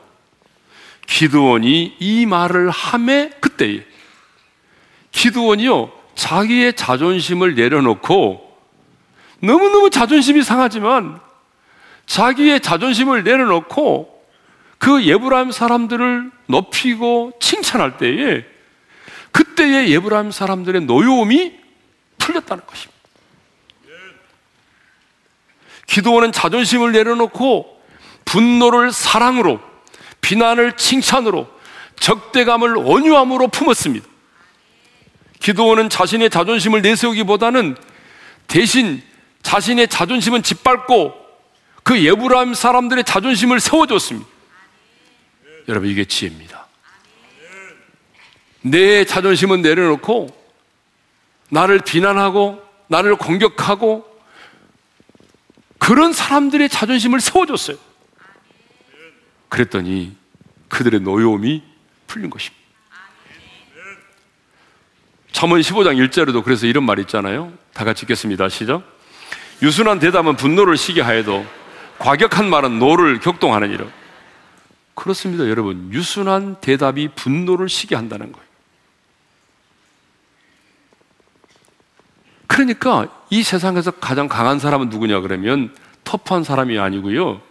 기드원이 1.07 1.97
이 1.99 2.25
말을 2.25 2.69
함에 2.69 3.29
그때에 3.39 3.85
기드원이요 5.11 5.91
자기의 6.15 6.73
자존심을 6.73 7.55
내려놓고 7.55 8.57
너무너무 9.39 9.89
자존심이 9.89 10.41
상하지만 10.41 11.19
자기의 12.05 12.61
자존심을 12.61 13.23
내려놓고 13.23 14.14
그 14.77 15.03
예브라임 15.03 15.51
사람들을 15.51 16.31
높이고 16.47 17.33
칭찬할 17.39 17.97
때에 17.97 18.45
그때의 19.31 19.91
예브라임 19.91 20.31
사람들의 20.31 20.81
노여움이 20.81 21.53
풀렸다는 22.17 22.65
것입니다. 22.65 22.95
기도원은 25.87 26.31
자존심을 26.31 26.91
내려놓고 26.91 27.81
분노를 28.25 28.91
사랑으로, 28.91 29.59
비난을 30.21 30.77
칭찬으로, 30.77 31.47
적대감을 31.99 32.77
온유함으로 32.77 33.47
품었습니다. 33.49 34.07
기도원은 35.39 35.89
자신의 35.89 36.29
자존심을 36.29 36.81
내세우기보다는 36.81 37.75
대신 38.47 39.01
자신의 39.43 39.87
자존심은 39.87 40.43
짓밟고 40.43 41.13
그 41.83 42.03
예브라임 42.03 42.53
사람들의 42.53 43.03
자존심을 43.03 43.59
세워줬습니다. 43.59 44.34
여러분 45.67 45.89
이게 45.89 46.05
지혜입니다. 46.05 46.67
내 48.61 49.05
자존심은 49.05 49.61
내려놓고 49.61 50.27
나를 51.49 51.79
비난하고 51.79 52.63
나를 52.87 53.15
공격하고 53.15 54.05
그런 55.77 56.13
사람들의 56.13 56.69
자존심을 56.69 57.21
세워줬어요. 57.21 57.77
그랬더니 59.49 60.15
그들의 60.69 61.01
노여움이 61.01 61.63
풀린 62.07 62.29
것입니다. 62.29 62.65
잠언 65.31 65.59
15장 65.59 65.97
1절에도 66.09 66.43
그래서 66.43 66.65
이런 66.65 66.85
말 66.85 66.97
있잖아요. 66.99 67.53
다 67.73 67.83
같이 67.83 68.03
읽겠습니다. 68.03 68.49
시작. 68.49 68.83
유순한 69.61 69.99
대답은 69.99 70.37
분노를 70.37 70.77
쉬게 70.77 71.01
하여도 71.01 71.45
과격한 71.99 72.49
말은 72.49 72.79
노를 72.79 73.19
격동하느니라. 73.19 73.85
그렇습니다, 74.95 75.47
여러분. 75.49 75.91
유순한 75.93 76.59
대답이 76.61 77.09
분노를 77.09 77.69
쉬게 77.69 77.95
한다는 77.95 78.31
거예요. 78.31 78.45
그러니까 82.47 83.25
이 83.29 83.43
세상에서 83.43 83.91
가장 83.91 84.27
강한 84.29 84.59
사람은 84.59 84.89
누구냐 84.89 85.19
그러면 85.19 85.75
터프한 86.05 86.43
사람이 86.43 86.79
아니고요. 86.79 87.41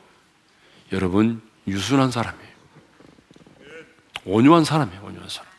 여러분, 0.93 1.43
유순한 1.69 2.11
사람이에요. 2.11 2.55
온유한 4.25 4.65
사람이에요, 4.65 5.03
온유한 5.05 5.29
사람. 5.29 5.53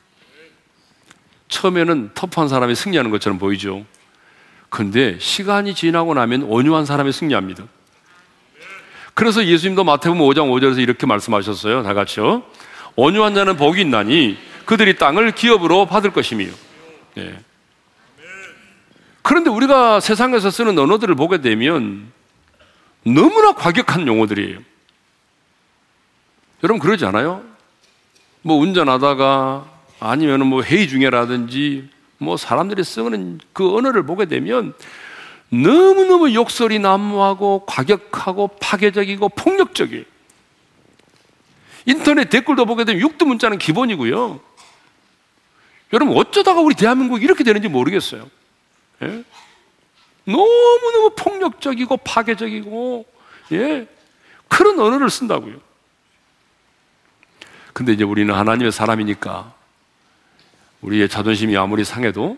처음에는 1.47 2.11
터프한 2.15 2.49
사람이 2.49 2.73
승리하는 2.73 3.11
것처럼 3.11 3.37
보이죠. 3.37 3.85
근데 4.69 5.19
시간이 5.19 5.75
지나고 5.75 6.15
나면 6.15 6.43
온유한 6.43 6.85
사람이 6.85 7.11
승리합니다. 7.11 7.65
그래서 9.15 9.45
예수님도 9.45 9.85
마태복음 9.85 10.21
5장 10.21 10.49
5절에서 10.51 10.79
이렇게 10.79 11.07
말씀하셨어요. 11.07 11.83
다 11.83 11.93
같이요. 11.93 12.43
온유한 12.97 13.33
자는 13.33 13.55
복이 13.55 13.81
있나니 13.81 14.37
그들이 14.65 14.97
땅을 14.97 15.31
기업으로 15.31 15.85
받을 15.85 16.11
것이며. 16.11 16.45
네. 17.15 17.39
그런데 19.21 19.49
우리가 19.49 20.01
세상에서 20.01 20.51
쓰는 20.51 20.77
언어들을 20.77 21.15
보게 21.15 21.39
되면 21.39 22.11
너무나 23.03 23.53
과격한 23.53 24.05
용어들이에요. 24.05 24.59
여러분 26.63 26.79
그러지 26.79 27.05
않아요? 27.05 27.41
뭐 28.41 28.57
운전하다가 28.57 29.65
아니면 30.01 30.45
뭐 30.45 30.61
회의 30.61 30.89
중에라든지 30.89 31.89
뭐 32.17 32.35
사람들이 32.35 32.83
쓰는 32.83 33.39
그 33.53 33.77
언어를 33.77 34.05
보게 34.05 34.25
되면 34.25 34.73
너무너무 35.49 36.33
욕설이 36.33 36.79
난무하고 36.79 37.65
과격하고 37.65 38.47
파괴적이고 38.59 39.29
폭력적이에요. 39.29 40.03
인터넷 41.85 42.29
댓글도 42.29 42.65
보게 42.65 42.83
되면 42.83 43.01
육두 43.01 43.25
문자는 43.25 43.57
기본이고요. 43.57 44.39
여러분 45.93 46.17
어쩌다가 46.17 46.61
우리 46.61 46.75
대한민국이 46.75 47.23
이렇게 47.23 47.43
되는지 47.43 47.67
모르겠어요. 47.67 48.29
예? 49.03 49.23
너무너무 50.25 51.11
폭력적이고 51.15 51.97
파괴적이고 51.97 53.05
예? 53.53 53.87
그런 54.47 54.79
언어를 54.79 55.09
쓴다고요. 55.09 55.57
근데 57.73 57.93
이제 57.93 58.03
우리는 58.03 58.33
하나님의 58.33 58.71
사람이니까 58.71 59.53
우리의 60.81 61.09
자존심이 61.09 61.55
아무리 61.57 61.83
상해도 61.83 62.31
어, 62.31 62.37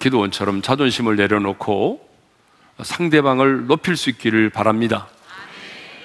기도원처럼 0.00 0.62
자존심을 0.62 1.16
내려놓고 1.16 2.08
상대방을 2.82 3.66
높일 3.66 3.96
수 3.96 4.10
있기를 4.10 4.50
바랍니다. 4.50 5.08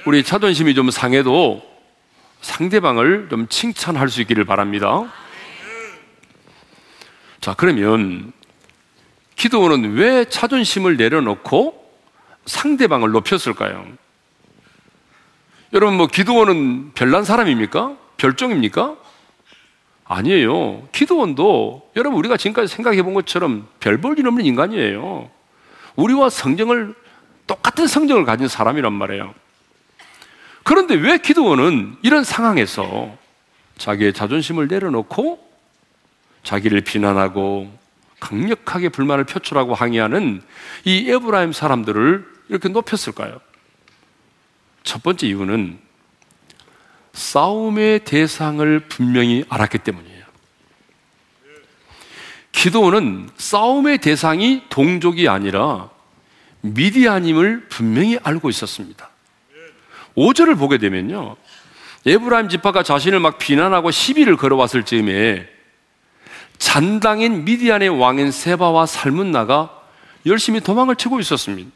우리 0.06 0.24
자존심이 0.24 0.76
좀 0.76 0.92
상해도 0.92 1.62
상대방을 2.42 3.28
좀 3.30 3.48
칭찬할 3.48 4.10
수 4.10 4.22
있기를 4.22 4.46
바랍니다. 4.46 5.12
자, 7.42 7.54
그러면 7.54 8.32
기도원은 9.36 9.94
왜 9.94 10.26
자존심을 10.26 10.98
내려놓고 10.98 11.80
상대방을 12.46 13.12
높였을까요? 13.12 13.86
여러분, 15.74 15.98
뭐, 15.98 16.08
기도원은 16.08 16.94
별난 16.94 17.24
사람입니까? 17.24 17.96
별종입니까? 18.18 18.98
아니에요. 20.10 20.88
기도원도 20.92 21.92
여러분 21.96 22.18
우리가 22.18 22.36
지금까지 22.36 22.68
생각해 22.68 23.04
본 23.04 23.14
것처럼 23.14 23.68
별 23.80 24.02
볼 24.02 24.18
일 24.18 24.28
없는 24.28 24.44
인간이에요. 24.44 25.30
우리와 25.96 26.30
성경을 26.30 26.96
똑같은 27.46 27.86
성경을 27.88 28.26
가진 28.26 28.48
사람이란 28.48 28.92
말이에요. 28.92 29.34
그런데 30.64 30.96
왜 30.96 31.20
기도원은 31.20 31.98
이런 32.02 32.24
상황에서 32.24 33.16
자기의 33.78 34.14
자존심을 34.14 34.68
내려놓고 34.68 35.48
자기를 36.44 36.82
비난하고 36.82 37.72
강력하게 38.20 38.90
불만을 38.90 39.26
표출하고 39.26 39.76
항의하는 39.76 40.42
이 40.86 41.10
에브라임 41.10 41.54
사람들을 41.54 42.26
이렇게 42.50 42.68
높였을까요? 42.70 43.40
첫 44.84 45.04
번째 45.04 45.28
이유는 45.28 45.80
싸움의 47.14 48.06
대상을 48.06 48.80
분명히 48.88 49.44
알았기 49.50 49.80
때문이에요. 49.80 50.20
기도는 52.52 53.30
싸움의 53.38 54.00
대상이 54.00 54.64
동족이 54.70 55.28
아니라 55.30 55.90
미디안임을 56.62 57.68
분명히 57.70 58.20
알고 58.22 58.50
있었습니다. 58.50 59.10
5절을 60.18 60.58
보게 60.58 60.78
되면요. 60.78 61.38
에브라임 62.06 62.50
지파가 62.50 62.84
자신을 62.84 63.20
막 63.20 63.38
비난하고 63.38 63.92
시비를 63.92 64.36
걸어왔을 64.38 64.84
즈음에 64.84 65.48
잔당인 66.58 67.46
미디안의 67.46 67.90
왕인 67.90 68.32
세바와 68.32 68.86
살문나가 68.86 69.82
열심히 70.26 70.60
도망을 70.60 70.96
치고 70.96 71.20
있었습니다. 71.20 71.72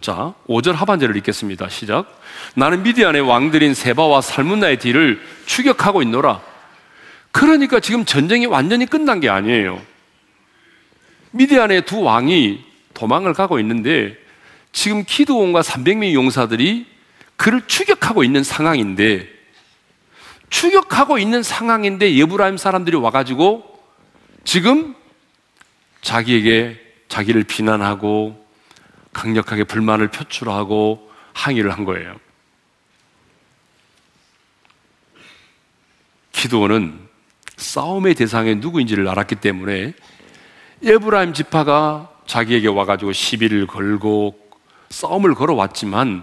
자, 0.00 0.34
5절 0.46 0.72
하반절을 0.72 1.16
읽겠습니다. 1.16 1.68
시작. 1.68 2.20
나는 2.54 2.82
미디안의 2.82 3.22
왕들인 3.22 3.74
세바와 3.74 4.20
살문나의 4.20 4.78
뒤를 4.78 5.20
추격하고 5.46 6.02
있노라. 6.02 6.42
그러니까 7.32 7.80
지금 7.80 8.04
전쟁이 8.04 8.46
완전히 8.46 8.86
끝난 8.86 9.20
게 9.20 9.28
아니에요. 9.28 9.80
미디안의 11.32 11.84
두 11.84 12.02
왕이 12.02 12.64
도망을 12.94 13.34
가고 13.34 13.58
있는데 13.60 14.16
지금 14.72 15.04
키드온과 15.04 15.60
300명의 15.60 16.12
용사들이 16.12 16.86
그를 17.36 17.62
추격하고 17.66 18.24
있는 18.24 18.42
상황인데 18.42 19.28
추격하고 20.48 21.18
있는 21.18 21.42
상황인데 21.42 22.14
예브라임 22.14 22.56
사람들이 22.56 22.96
와가지고 22.96 23.64
지금 24.44 24.94
자기에게 26.00 26.80
자기를 27.08 27.44
비난하고 27.44 28.45
강력하게 29.16 29.64
불만을 29.64 30.08
표출하고 30.08 31.10
항의를 31.32 31.72
한 31.72 31.86
거예요. 31.86 32.16
기도는 36.32 37.00
싸움의 37.56 38.14
대상이 38.14 38.56
누구인지를 38.56 39.08
알았기 39.08 39.36
때문에 39.36 39.94
에브라임 40.82 41.32
지파가 41.32 42.12
자기에게 42.26 42.68
와가지고 42.68 43.14
시비를 43.14 43.66
걸고 43.66 44.38
싸움을 44.90 45.34
걸어왔지만 45.34 46.22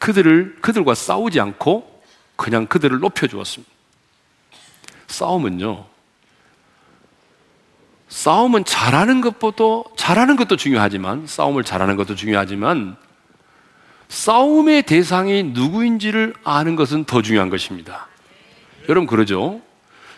그들을 0.00 0.58
그들과 0.60 0.94
싸우지 0.94 1.38
않고 1.38 2.02
그냥 2.34 2.66
그들을 2.66 2.98
높여주었습니다. 2.98 3.72
싸움은요. 5.06 5.86
싸움은 8.08 8.64
잘하는 8.64 9.20
것보다 9.20 9.88
잘하는 9.96 10.36
것도 10.36 10.56
중요하지만 10.56 11.26
싸움을 11.26 11.62
잘하는 11.62 11.96
것도 11.96 12.14
중요하지만 12.14 12.96
싸움의 14.08 14.82
대상이 14.82 15.42
누구인지를 15.42 16.34
아는 16.42 16.76
것은 16.76 17.04
더 17.04 17.20
중요한 17.20 17.50
것입니다. 17.50 18.08
여러분 18.88 19.06
그러죠? 19.06 19.60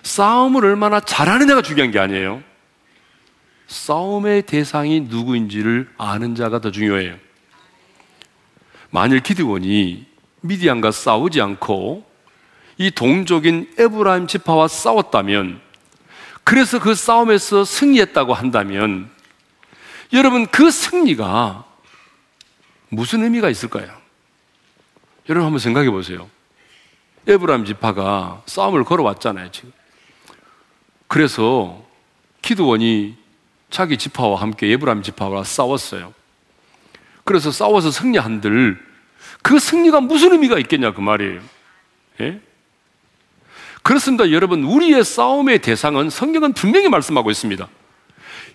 싸움을 0.03 0.64
얼마나 0.64 1.00
잘하느냐가 1.00 1.62
중요한 1.62 1.90
게 1.90 1.98
아니에요. 1.98 2.42
싸움의 3.66 4.42
대상이 4.42 5.00
누구인지를 5.00 5.88
아는 5.98 6.35
자가 6.35 6.61
더 6.61 6.70
중요해요. 6.70 7.16
만일 8.90 9.20
기드원이 9.20 10.07
미디안과 10.40 10.90
싸우지 10.90 11.40
않고 11.40 12.05
이 12.79 12.90
동족인 12.90 13.70
에브라임 13.79 14.26
지파와 14.26 14.68
싸웠다면 14.68 15.61
그래서 16.44 16.81
그 16.81 16.94
싸움에서 16.94 17.64
승리했다고 17.64 18.35
한다면 18.35 19.11
여러분 20.12 20.46
그 20.46 20.70
승리가 20.70 21.64
무슨 22.88 23.22
의미가 23.22 23.48
있을까요? 23.48 23.88
여러분 25.29 25.46
한번 25.46 25.59
생각해 25.61 25.90
보세요. 25.90 26.29
에브라임 27.26 27.64
지파가 27.64 28.42
싸움을 28.46 28.85
걸어왔잖아요, 28.85 29.50
지금. 29.53 29.72
그래서 31.07 31.85
기드원이 32.42 33.16
자기 33.70 33.96
지파와 33.96 34.40
함께 34.40 34.72
에브라임 34.72 35.03
지파와 35.03 35.44
싸웠어요. 35.44 36.12
그래서 37.24 37.53
싸워서 37.53 37.90
승리한들 37.90 38.85
그 39.42 39.59
승리가 39.59 40.00
무슨 40.00 40.33
의미가 40.33 40.59
있겠냐 40.59 40.92
그 40.92 41.00
말이에요. 41.00 41.40
예? 42.20 42.40
그렇습니다. 43.83 44.31
여러분, 44.31 44.64
우리의 44.64 45.05
싸움의 45.05 45.61
대상은 45.61 46.11
성경은 46.11 46.53
분명히 46.53 46.88
말씀하고 46.88 47.31
있습니다. 47.31 47.69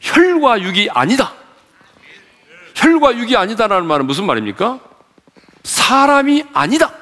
혈과 0.01 0.61
육이 0.61 0.89
아니다. 0.91 1.33
혈과 2.75 3.17
육이 3.17 3.35
아니다라는 3.35 3.87
말은 3.87 4.05
무슨 4.05 4.25
말입니까? 4.25 4.79
사람이 5.63 6.45
아니다. 6.53 6.93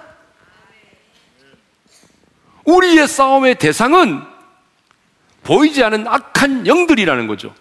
우리의 2.65 3.07
싸움의 3.07 3.55
대상은 3.55 4.21
보이지 5.43 5.83
않은 5.83 6.07
악한 6.07 6.65
영들이라는 6.65 7.27
거죠. 7.27 7.53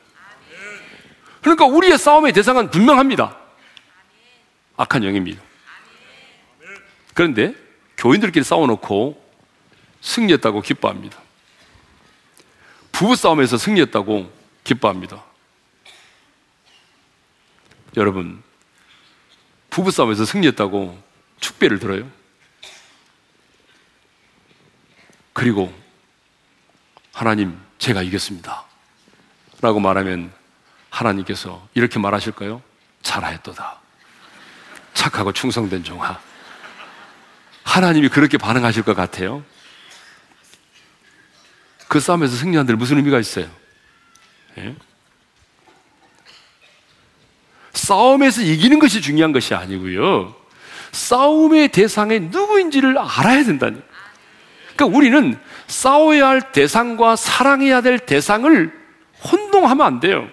그러니까 1.41 1.67
우리의 1.67 1.99
싸움의 1.99 2.33
대상은 2.33 2.71
분명합니다. 2.71 3.37
악한 4.77 5.03
영입니다. 5.03 5.43
그런데 7.15 7.55
교인들끼리 7.97 8.45
싸워놓고 8.45 9.22
승리했다고 10.03 10.61
기뻐합니다. 10.61 11.19
부부싸움에서 12.93 13.57
승리했다고 13.57 14.31
기뻐합니다. 14.65 15.25
여러분, 17.97 18.43
부부싸움에서 19.71 20.25
승리했다고 20.25 21.03
축배를 21.41 21.79
들어요. 21.79 22.11
그리고 25.33 25.73
하나님, 27.13 27.59
제가 27.79 28.03
이겼습니다. 28.03 28.65
라고 29.61 29.81
말하면 29.81 30.33
하나님께서 30.91 31.67
이렇게 31.75 31.99
말하실까요? 31.99 32.63
잘하였도다. 33.03 33.81
착하고 34.95 35.33
충성된 35.33 35.85
종아. 35.85 36.21
하나님이 37.65 38.09
그렇게 38.09 38.37
반응하실 38.37 38.83
것 38.83 38.95
같아요. 38.95 39.45
그 41.93 42.01
싸움에서 42.01 42.37
승리한들 42.37 42.77
무슨 42.77 42.97
의미가 42.97 43.21
있어요? 43.21 43.47
예? 44.57 44.75
싸움에서 47.75 48.41
이기는 48.41 48.79
것이 48.79 49.03
중요한 49.03 49.31
것이 49.33 49.55
아니고요. 49.55 50.35
싸움의 50.93 51.69
대상이 51.69 52.19
누구인지를 52.19 52.97
알아야 52.97 53.45
된다니. 53.45 53.79
그러니까 54.75 54.97
우리는 54.97 55.39
싸워야 55.67 56.29
할 56.29 56.53
대상과 56.53 57.17
사랑해야 57.17 57.83
될 57.83 57.99
대상을 57.99 58.73
혼동하면 59.31 59.87
안 59.87 60.01
돼요. 60.01 60.27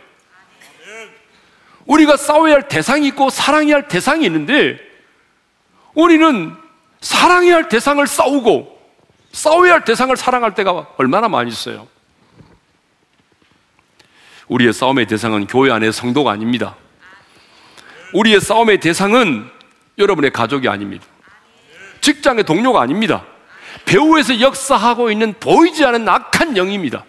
우리가 1.88 2.16
싸워야 2.16 2.54
할 2.54 2.70
대상이 2.70 3.06
있고 3.08 3.30
사랑해야 3.30 3.76
할 3.76 3.88
대상이 3.90 4.26
있는데 4.28 4.80
우리는 5.94 6.56
사랑해야 7.02 7.56
할 7.56 7.68
대상을 7.68 8.08
싸우고 8.08 8.79
싸워야 9.32 9.74
할 9.74 9.86
대상을 9.86 10.16
사랑할 10.18 10.54
때가 10.56 10.88
얼마나 10.98 11.28
많이 11.28 11.50
있어요. 11.50 11.88
우리의 14.48 14.74
싸움의 14.74 15.06
대상은 15.08 15.46
교회 15.48 15.72
안의 15.72 15.94
성도가 15.94 16.32
아닙니다. 16.32 16.76
우리의 18.14 18.42
싸움의 18.42 18.80
대상은 18.80 19.50
여러분의 19.98 20.32
가족이 20.32 20.68
아닙니다. 20.68 21.06
직장의 22.02 22.46
동료가 22.46 22.82
아닙니다. 22.82 23.24
배후에서 23.86 24.40
역사하고 24.42 25.12
있는 25.12 25.34
보이지 25.40 25.86
않은 25.86 26.08
악한 26.08 26.58
영입니다. 26.58 27.06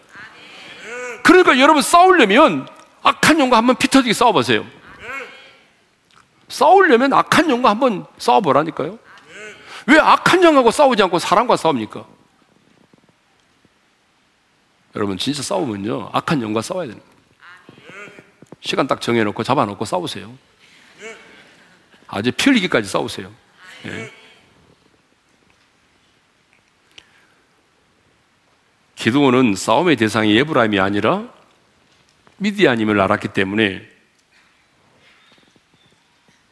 그러니까 1.23 1.59
여러분 1.59 1.83
싸우려면 1.83 2.67
악한 3.03 3.41
영과 3.41 3.57
한번 3.57 3.77
피터지게 3.77 4.13
싸워보세요. 4.13 4.67
싸우려면 6.49 7.13
악한 7.13 7.49
영과 7.49 7.71
한번 7.71 8.05
싸워보라니까요. 8.19 8.99
왜 9.87 9.99
악한 9.99 10.43
영하고 10.43 10.71
싸우지 10.71 11.03
않고 11.03 11.19
사람과 11.19 11.57
싸웁니까? 11.57 12.07
여러분 14.97 15.17
진짜 15.19 15.43
싸우면요 15.43 16.11
악한 16.13 16.43
영과 16.43 16.63
싸워야 16.63 16.89
됩니다. 16.89 17.07
시간 18.61 18.87
딱 18.87 19.01
정해놓고 19.01 19.43
잡아놓고 19.43 19.85
싸우세요. 19.85 20.33
아주 22.07 22.33
피 22.33 22.51
흘리기까지 22.51 22.89
싸우세요. 22.89 23.33
예. 23.87 24.13
기도원은 28.97 29.55
싸움의 29.55 29.97
대상이 29.97 30.37
예브라임이 30.37 30.79
아니라 30.79 31.33
미디안임을 32.37 33.01
알았기 33.01 33.29
때문에 33.29 33.89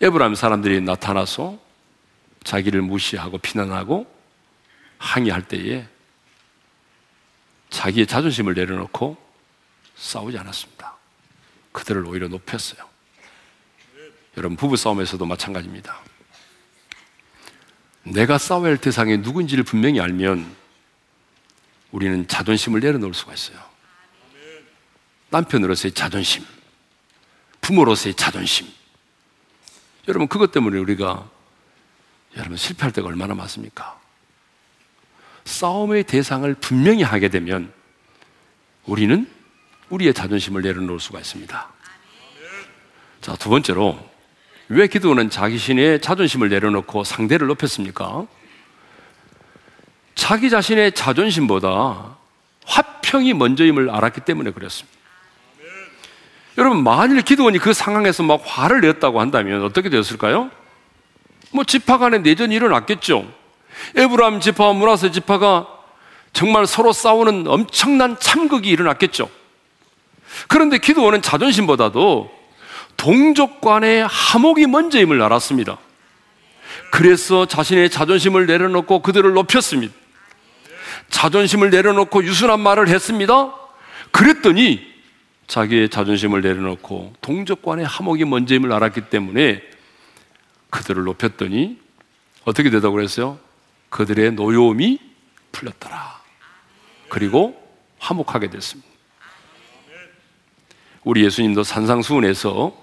에브라임 0.00 0.34
사람들이 0.34 0.80
나타나서 0.80 1.58
자기를 2.48 2.80
무시하고 2.80 3.36
비난하고 3.36 4.10
항의할 4.96 5.46
때에 5.46 5.86
자기의 7.68 8.06
자존심을 8.06 8.54
내려놓고 8.54 9.18
싸우지 9.96 10.38
않았습니다. 10.38 10.96
그들을 11.72 12.06
오히려 12.06 12.26
높였어요. 12.28 12.88
여러분, 14.38 14.56
부부싸움에서도 14.56 15.26
마찬가지입니다. 15.26 16.00
내가 18.04 18.38
싸워야 18.38 18.70
할 18.70 18.78
대상이 18.78 19.18
누군지를 19.18 19.62
분명히 19.62 20.00
알면 20.00 20.56
우리는 21.90 22.26
자존심을 22.26 22.80
내려놓을 22.80 23.12
수가 23.12 23.34
있어요. 23.34 23.58
남편으로서의 25.28 25.92
자존심, 25.92 26.46
부모로서의 27.60 28.14
자존심. 28.14 28.66
여러분, 30.08 30.28
그것 30.28 30.50
때문에 30.50 30.78
우리가 30.78 31.28
여러분 32.38 32.56
실패할 32.56 32.92
때가 32.92 33.08
얼마나 33.08 33.34
많습니까? 33.34 33.98
싸움의 35.44 36.04
대상을 36.04 36.52
분명히 36.54 37.02
하게 37.02 37.28
되면 37.28 37.72
우리는 38.84 39.28
우리의 39.90 40.14
자존심을 40.14 40.62
내려놓을 40.62 41.00
수가 41.00 41.18
있습니다. 41.18 41.68
자, 43.20 43.36
두 43.36 43.48
번째로 43.48 43.98
왜 44.68 44.86
기도는 44.86 45.30
자기 45.30 45.58
신의 45.58 46.00
자존심을 46.00 46.48
내려놓고 46.48 47.04
상대를 47.04 47.46
높였습니까? 47.48 48.26
자기 50.14 50.50
자신의 50.50 50.92
자존심보다 50.92 52.16
화평이 52.66 53.34
먼저임을 53.34 53.90
알았기 53.90 54.20
때문에 54.20 54.50
그랬습니다. 54.50 54.98
여러분, 56.58 56.82
만일 56.82 57.22
기도원이 57.22 57.58
그 57.58 57.72
상황에서 57.72 58.22
막 58.24 58.42
화를 58.44 58.80
냈다고 58.82 59.20
한다면 59.20 59.62
어떻게 59.62 59.88
되었을까요? 59.88 60.50
뭐 61.52 61.64
지파 61.64 61.98
간에 61.98 62.18
내전이 62.18 62.54
일어났겠죠. 62.54 63.26
에브라임 63.96 64.40
지파와 64.40 64.72
문하세 64.72 65.10
지파가 65.12 65.66
정말 66.32 66.66
서로 66.66 66.92
싸우는 66.92 67.46
엄청난 67.46 68.18
참극이 68.18 68.68
일어났겠죠. 68.68 69.30
그런데 70.46 70.78
기도원은 70.78 71.22
자존심보다도 71.22 72.30
동족 72.96 73.60
간의 73.60 74.06
화목이 74.06 74.66
먼저임을 74.66 75.22
알았습니다. 75.22 75.78
그래서 76.90 77.46
자신의 77.46 77.90
자존심을 77.90 78.46
내려놓고 78.46 79.00
그들을 79.00 79.32
높였습니다. 79.32 79.94
자존심을 81.10 81.70
내려놓고 81.70 82.24
유순한 82.24 82.60
말을 82.60 82.88
했습니다. 82.88 83.54
그랬더니 84.10 84.86
자기의 85.46 85.88
자존심을 85.88 86.42
내려놓고 86.42 87.14
동족 87.20 87.62
간의 87.62 87.86
화목이 87.86 88.24
먼저임을 88.24 88.72
알았기 88.72 89.02
때문에 89.02 89.62
그들을 90.70 91.04
높였더니 91.04 91.78
어떻게 92.44 92.70
되다고 92.70 92.94
그랬어요? 92.94 93.38
그들의 93.90 94.32
노여움이 94.32 94.98
풀렸더라. 95.52 96.20
그리고 97.08 97.60
화목하게 97.98 98.50
됐습니다. 98.50 98.88
우리 101.04 101.24
예수님도 101.24 101.62
산상수훈에서 101.62 102.76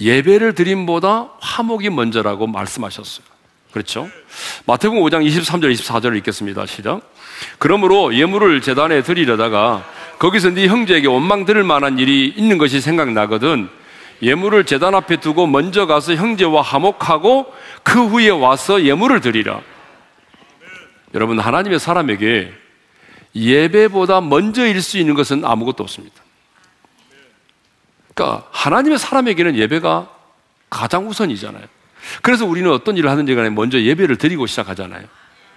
예배를 0.00 0.54
드림보다 0.54 1.30
화목이 1.40 1.90
먼저라고 1.90 2.46
말씀하셨어요. 2.46 3.26
그렇죠? 3.72 4.08
마태복음 4.66 5.02
5장 5.02 5.26
23절 5.26 5.72
24절을 5.72 6.16
읽겠습니다. 6.18 6.66
시작. 6.66 7.02
그러므로 7.58 8.14
예물을 8.14 8.60
재단에 8.60 9.02
드리려다가 9.02 9.84
거기서 10.18 10.50
네 10.50 10.66
형제에게 10.66 11.06
원망 11.06 11.44
들을 11.44 11.62
만한 11.62 11.98
일이 11.98 12.26
있는 12.28 12.58
것이 12.58 12.80
생각나거든 12.80 13.68
예물을 14.22 14.64
재단 14.64 14.94
앞에 14.94 15.20
두고 15.20 15.46
먼저 15.46 15.86
가서 15.86 16.14
형제와 16.14 16.62
화목하고 16.62 17.52
그 17.82 18.06
후에 18.06 18.30
와서 18.30 18.82
예물을 18.82 19.20
드리라. 19.20 19.60
여러분 21.14 21.38
하나님의 21.38 21.78
사람에게 21.78 22.52
예배보다 23.34 24.20
먼저일 24.20 24.82
수 24.82 24.98
있는 24.98 25.14
것은 25.14 25.44
아무것도 25.44 25.82
없습니다. 25.84 26.16
그러니까 28.14 28.48
하나님의 28.50 28.98
사람에게는 28.98 29.56
예배가 29.56 30.10
가장 30.68 31.08
우선이잖아요. 31.08 31.64
그래서 32.22 32.44
우리는 32.44 32.70
어떤 32.70 32.96
일을 32.96 33.10
하든지 33.10 33.34
간에 33.34 33.50
먼저 33.50 33.80
예배를 33.80 34.16
드리고 34.16 34.46
시작하잖아요. 34.46 35.04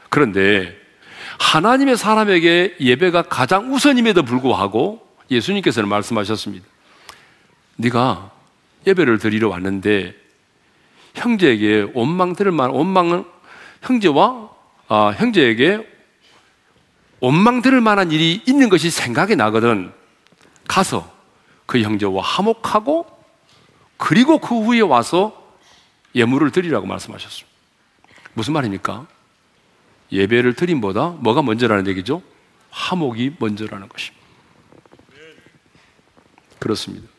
그런데 0.10 0.78
하나님의 1.39 1.97
사람에게 1.97 2.76
예배가 2.80 3.24
가장 3.24 3.74
우선임에도 3.74 4.24
불구하고 4.24 5.08
예수님께서는 5.32 5.89
말씀하셨습니다. 5.89 6.65
네가 7.78 8.31
예배를 8.86 9.17
드리러 9.20 9.50
왔는데 9.50 10.15
형제에게 11.15 11.91
원망 11.94 12.34
들을 12.34 12.52
만 12.52 12.70
원망은 12.72 13.26
형제와 13.82 14.50
아, 14.88 15.13
형제에게 15.17 15.88
원망 17.20 17.62
들을 17.62 17.80
만한 17.82 18.12
일이 18.12 18.41
있는 18.48 18.70
것이 18.70 18.89
생각이 18.89 19.36
나거든. 19.36 19.94
가서 20.67 21.10
그 21.65 21.82
형제와 21.82 22.22
화목하고 22.22 23.06
그리고 23.98 24.39
그 24.39 24.60
후에 24.60 24.82
와서 24.82 25.56
예물을 26.15 26.52
드리라고 26.52 26.88
말씀하셨습니다. 26.88 27.50
무슨 28.34 28.54
말입니까? 28.54 29.08
예배를 30.12 30.56
드림보다 30.56 31.10
뭐가 31.20 31.41
먼저라는 31.41 31.88
얘기죠? 31.88 32.22
화목이 32.72 33.36
먼저라는 33.39 33.88
것입니다. 33.88 34.26
그렇습니다. 36.60 37.11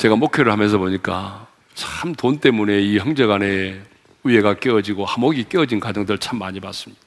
제가 0.00 0.16
목회를 0.16 0.50
하면서 0.50 0.78
보니까 0.78 1.46
참 1.74 2.14
돈 2.14 2.38
때문에 2.38 2.80
이 2.80 2.98
형제 2.98 3.26
간에 3.26 3.78
우애가 4.22 4.54
깨어지고 4.54 5.04
화목이 5.04 5.44
깨어진 5.50 5.78
가정들 5.78 6.16
참 6.16 6.38
많이 6.38 6.58
봤습니다. 6.58 7.02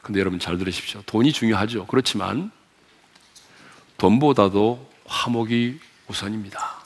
근데 0.00 0.20
여러분 0.20 0.38
잘 0.38 0.56
들으십시오. 0.56 1.02
돈이 1.04 1.34
중요하죠. 1.34 1.84
그렇지만 1.86 2.50
돈보다도 3.98 4.90
화목이 5.04 5.78
우선입니다. 6.08 6.76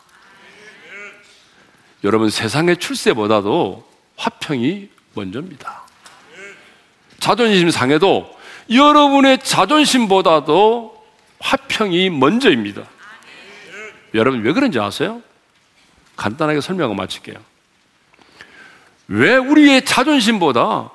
여러분 2.03 2.29
세상의 2.29 2.79
출세보다도 2.79 3.89
화평이 4.17 4.89
먼저입니다. 5.15 5.85
자존심 7.21 7.71
상해도 7.71 8.37
여러분의 8.69 9.39
자존심보다도 9.39 11.07
화평이 11.39 12.11
먼저입니다. 12.11 12.83
여러분 14.15 14.43
왜 14.43 14.53
그런지 14.53 14.79
아세요? 14.79 15.23
간단하게 16.17 16.61
설명하고 16.61 16.95
마칠게요. 16.95 17.37
왜 19.09 19.37
우리의 19.37 19.85
자존심보다 19.85 20.91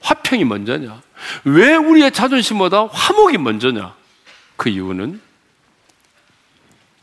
화평이 0.00 0.44
먼저냐? 0.44 1.02
왜 1.44 1.76
우리의 1.76 2.12
자존심보다 2.12 2.86
화목이 2.86 3.38
먼저냐? 3.38 3.94
그 4.56 4.68
이유는 4.68 5.20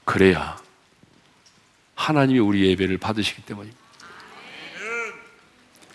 그래야 0.05 0.57
하나님이 1.95 2.39
우리 2.39 2.69
예배를 2.69 2.97
받으시기 2.97 3.43
때문입니다. 3.43 3.79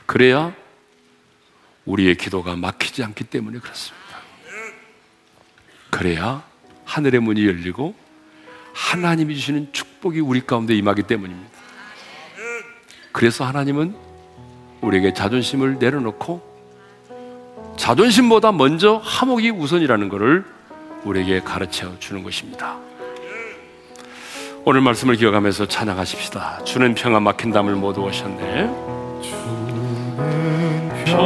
그래야 0.06 0.54
우리의 1.84 2.16
기도가 2.16 2.56
막히지 2.56 3.02
않기 3.02 3.24
때문에 3.24 3.58
그렇습니다. 3.58 4.04
그래야 5.90 6.44
하늘의 6.84 7.20
문이 7.20 7.46
열리고 7.46 7.94
하나님이 8.74 9.34
주시는 9.36 9.68
축복이 9.72 10.20
우리 10.20 10.44
가운데 10.44 10.74
임하기 10.74 11.04
때문입니다. 11.04 11.48
그래서 13.12 13.44
하나님은 13.44 13.94
우리에게 14.80 15.14
자존심을 15.14 15.78
내려놓고 15.78 16.42
자존심보다 17.76 18.50
먼저 18.52 18.96
화목이 18.96 19.50
우선이라는 19.50 20.08
것을 20.08 20.44
우리에게 21.04 21.40
가르쳐 21.40 21.96
주는 22.00 22.22
것입니다. 22.24 22.76
오늘 24.64 24.80
말씀을 24.80 25.16
기억하면서 25.16 25.68
찬양하십시다. 25.68 26.64
주는 26.64 26.94
평화 26.94 27.20
막힌 27.20 27.52
담을 27.52 27.76
모두 27.76 28.00
오셨네. 28.02 28.70
주는 29.22 30.90
평화 31.04 31.24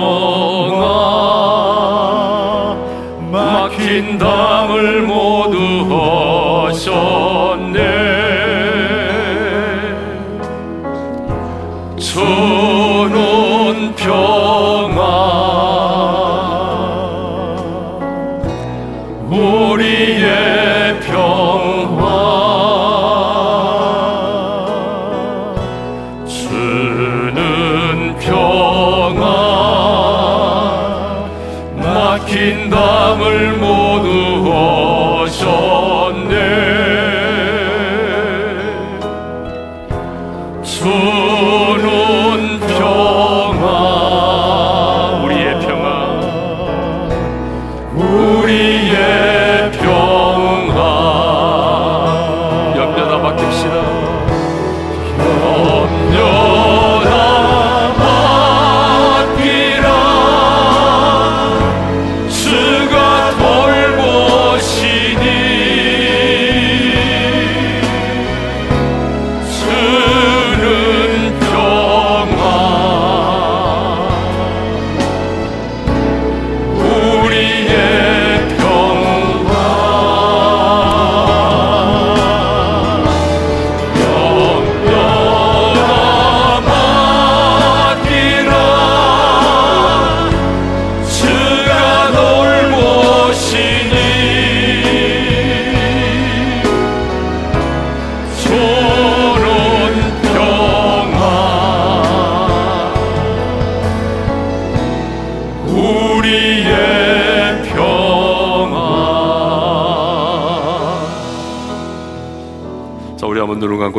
막힌 3.30 4.18
담을 4.18 5.02
모두 5.02 5.56
오셨네. 5.56 6.37
주는 6.78 8.07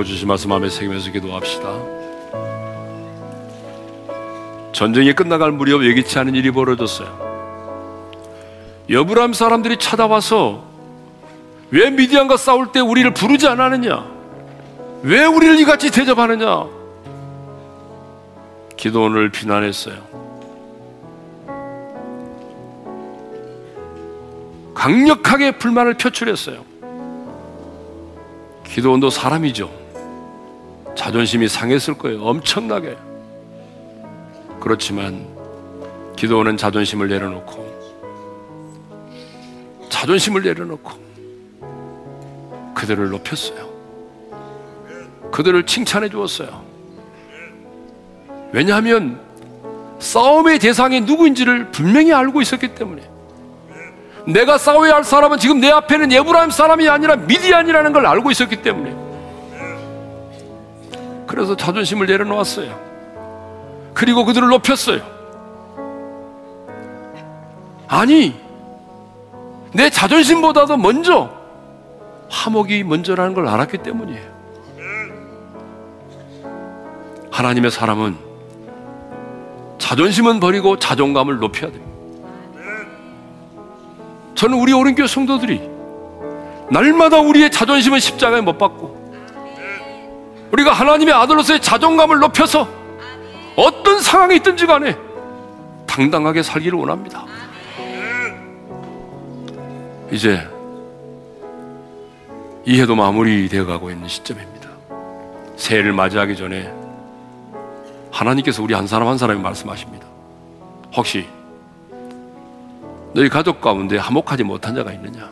주신 0.09 0.27
말씀 0.27 0.49
마음에 0.49 0.69
새기면서 0.69 1.11
기도합시다. 1.11 1.69
전쟁이 4.73 5.13
끝나갈 5.13 5.51
무렵 5.51 5.83
예기치 5.83 6.17
않은 6.17 6.33
일이 6.33 6.49
벌어졌어요. 6.49 7.29
여브람 8.89 9.33
사람들이 9.33 9.77
찾아와서 9.77 10.63
왜 11.69 11.91
미디안과 11.91 12.37
싸울 12.37 12.71
때 12.71 12.79
우리를 12.79 13.13
부르지 13.13 13.47
않았느냐? 13.47 14.03
왜 15.03 15.25
우리를 15.25 15.59
이같이 15.59 15.91
대접하느냐? 15.91 16.65
기도원을 18.77 19.29
비난했어요. 19.29 20.09
강력하게 24.73 25.51
불만을 25.51 25.93
표출했어요. 25.95 26.65
기도원도 28.65 29.11
사람이죠. 29.11 29.88
자존심이 30.95 31.47
상했을 31.47 31.97
거예요. 31.97 32.21
엄청나게. 32.23 32.97
그렇지만 34.59 35.25
기도원은 36.15 36.57
자존심을 36.57 37.07
내려놓고 37.07 37.69
자존심을 39.89 40.43
내려놓고 40.43 40.91
그들을 42.75 43.09
높였어요. 43.09 43.69
그들을 45.31 45.65
칭찬해 45.65 46.09
주었어요. 46.09 46.63
왜냐하면 48.51 49.19
싸움의 49.99 50.59
대상이 50.59 51.01
누구인지를 51.01 51.71
분명히 51.71 52.13
알고 52.13 52.41
있었기 52.41 52.75
때문에 52.75 53.01
내가 54.25 54.57
싸워야 54.57 54.95
할 54.95 55.03
사람은 55.03 55.37
지금 55.39 55.59
내 55.59 55.69
앞에는 55.69 56.11
예브라임 56.11 56.51
사람이 56.51 56.87
아니라 56.87 57.15
미디안이라는 57.15 57.93
걸 57.93 58.05
알고 58.05 58.31
있었기 58.31 58.57
때문에 58.57 59.08
그래서 61.29 61.55
자존심을 61.55 62.07
내려놓았어요. 62.07 62.75
그리고 63.93 64.25
그들을 64.25 64.47
높였어요. 64.47 65.01
아니, 67.87 68.35
내 69.71 69.91
자존심보다도 69.91 70.77
먼저 70.77 71.29
화목이 72.29 72.83
먼저라는 72.83 73.35
걸 73.35 73.47
알았기 73.47 73.77
때문이에요. 73.77 74.39
하나님의 77.29 77.69
사람은 77.69 78.17
자존심은 79.77 80.39
버리고 80.39 80.79
자존감을 80.79 81.37
높여야 81.37 81.71
됩니다. 81.71 81.93
저는 84.33 84.59
우리 84.59 84.73
오른교 84.73 85.05
성도들이 85.05 85.61
날마다 86.71 87.19
우리의 87.19 87.51
자존심은 87.51 87.99
십자가에 87.99 88.41
못 88.41 88.57
박고 88.57 88.98
우리가 90.51 90.71
하나님의 90.71 91.13
아들로서의 91.13 91.61
자존감을 91.61 92.19
높여서 92.19 92.67
어떤 93.55 93.99
상황이 93.99 94.35
있든지 94.37 94.65
간에 94.65 94.97
당당하게 95.85 96.43
살기를 96.43 96.77
원합니다. 96.77 97.25
이제 100.11 100.47
이해도 102.65 102.95
마무리되어 102.95 103.65
가고 103.65 103.89
있는 103.91 104.07
시점입니다. 104.07 104.69
새해를 105.55 105.93
맞이하기 105.93 106.35
전에 106.35 106.73
하나님께서 108.11 108.63
우리 108.63 108.73
한 108.73 108.87
사람 108.87 109.07
한 109.07 109.17
사람이 109.17 109.41
말씀하십니다. 109.41 110.05
혹시 110.95 111.27
너희 113.13 113.29
가족 113.29 113.61
가운데 113.61 113.97
화목하지 113.97 114.43
못한 114.43 114.75
자가 114.75 114.91
있느냐? 114.93 115.29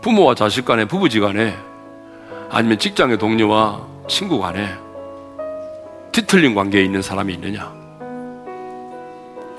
부모와 0.00 0.34
자식 0.34 0.64
간에 0.64 0.84
부부지 0.84 1.20
간에 1.20 1.56
아니면 2.50 2.78
직장의 2.78 3.18
동료와 3.18 3.86
친구 4.08 4.40
간에 4.40 4.74
뒤틀린 6.12 6.54
관계에 6.54 6.82
있는 6.82 7.02
사람이 7.02 7.34
있느냐? 7.34 7.72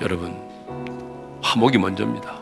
여러분, 0.00 0.36
화목이 1.40 1.78
먼저입니다. 1.78 2.40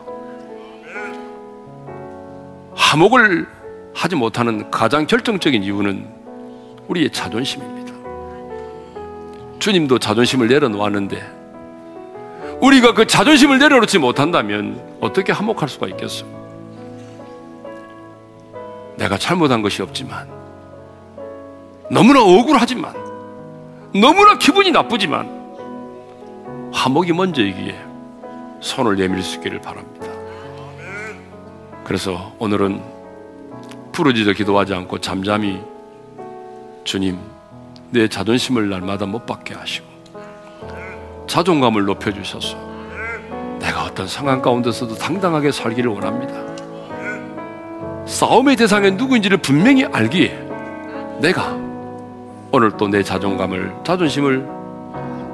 화목을 2.73 3.47
하지 3.93 4.15
못하는 4.15 4.69
가장 4.71 5.05
결정적인 5.05 5.63
이유는 5.63 6.07
우리의 6.87 7.11
자존심입니다. 7.11 7.93
주님도 9.59 9.99
자존심을 9.99 10.47
내려놓았는데 10.47 11.39
우리가 12.61 12.93
그 12.93 13.05
자존심을 13.05 13.59
내려놓지 13.59 13.99
못한다면 13.99 14.97
어떻게 14.99 15.31
화목할 15.31 15.69
수가 15.69 15.87
있겠어? 15.89 16.25
내가 18.97 19.17
잘못한 19.17 19.61
것이 19.61 19.81
없지만 19.81 20.38
너무나 21.89 22.21
억울하지만 22.21 22.93
너무나 23.93 24.37
기분이 24.37 24.71
나쁘지만 24.71 25.39
화목이 26.71 27.13
먼저이기에 27.13 27.79
손을 28.61 28.95
내밀 28.95 29.23
수 29.23 29.37
있기를 29.37 29.59
바랍니다. 29.61 30.07
그래서 31.83 32.33
오늘은 32.37 32.81
부르짖어 33.91 34.33
기도하지 34.33 34.73
않고 34.75 34.99
잠잠히 34.99 35.59
주님 36.83 37.17
내 37.89 38.07
자존심을 38.07 38.69
날마다 38.69 39.07
못 39.07 39.25
받게 39.25 39.55
하시고 39.55 39.87
자존감을 41.25 41.85
높여주셔서 41.85 42.57
내가 43.59 43.83
어떤 43.83 44.07
상황 44.07 44.41
가운데서도 44.41 44.95
당당하게 44.95 45.51
살기를 45.51 45.91
원합니다. 45.91 46.49
싸움의 48.05 48.55
대상이 48.55 48.91
누구인지를 48.91 49.37
분명히 49.37 49.85
알기에 49.85 50.47
내가 51.21 51.58
오늘 52.51 52.71
또 52.77 52.87
내 52.87 53.03
자존감을, 53.03 53.71
자존심을 53.83 54.47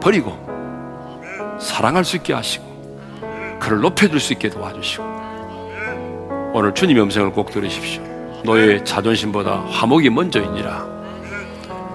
버리고 0.01 0.38
사랑할 1.59 2.03
수 2.03 2.18
있게 2.18 2.34
하시고 2.34 2.66
그를 3.59 3.80
높여줄 3.80 4.20
수 4.20 4.34
있게 4.34 4.49
도와주시고 4.49 5.03
오늘 6.53 6.74
주님의 6.74 7.03
음성을 7.03 7.32
꼭 7.32 7.51
들으십시오. 7.51 8.03
너의 8.43 8.84
자존심보다 8.86 9.66
화목이 9.70 10.09
먼저이니라. 10.09 10.95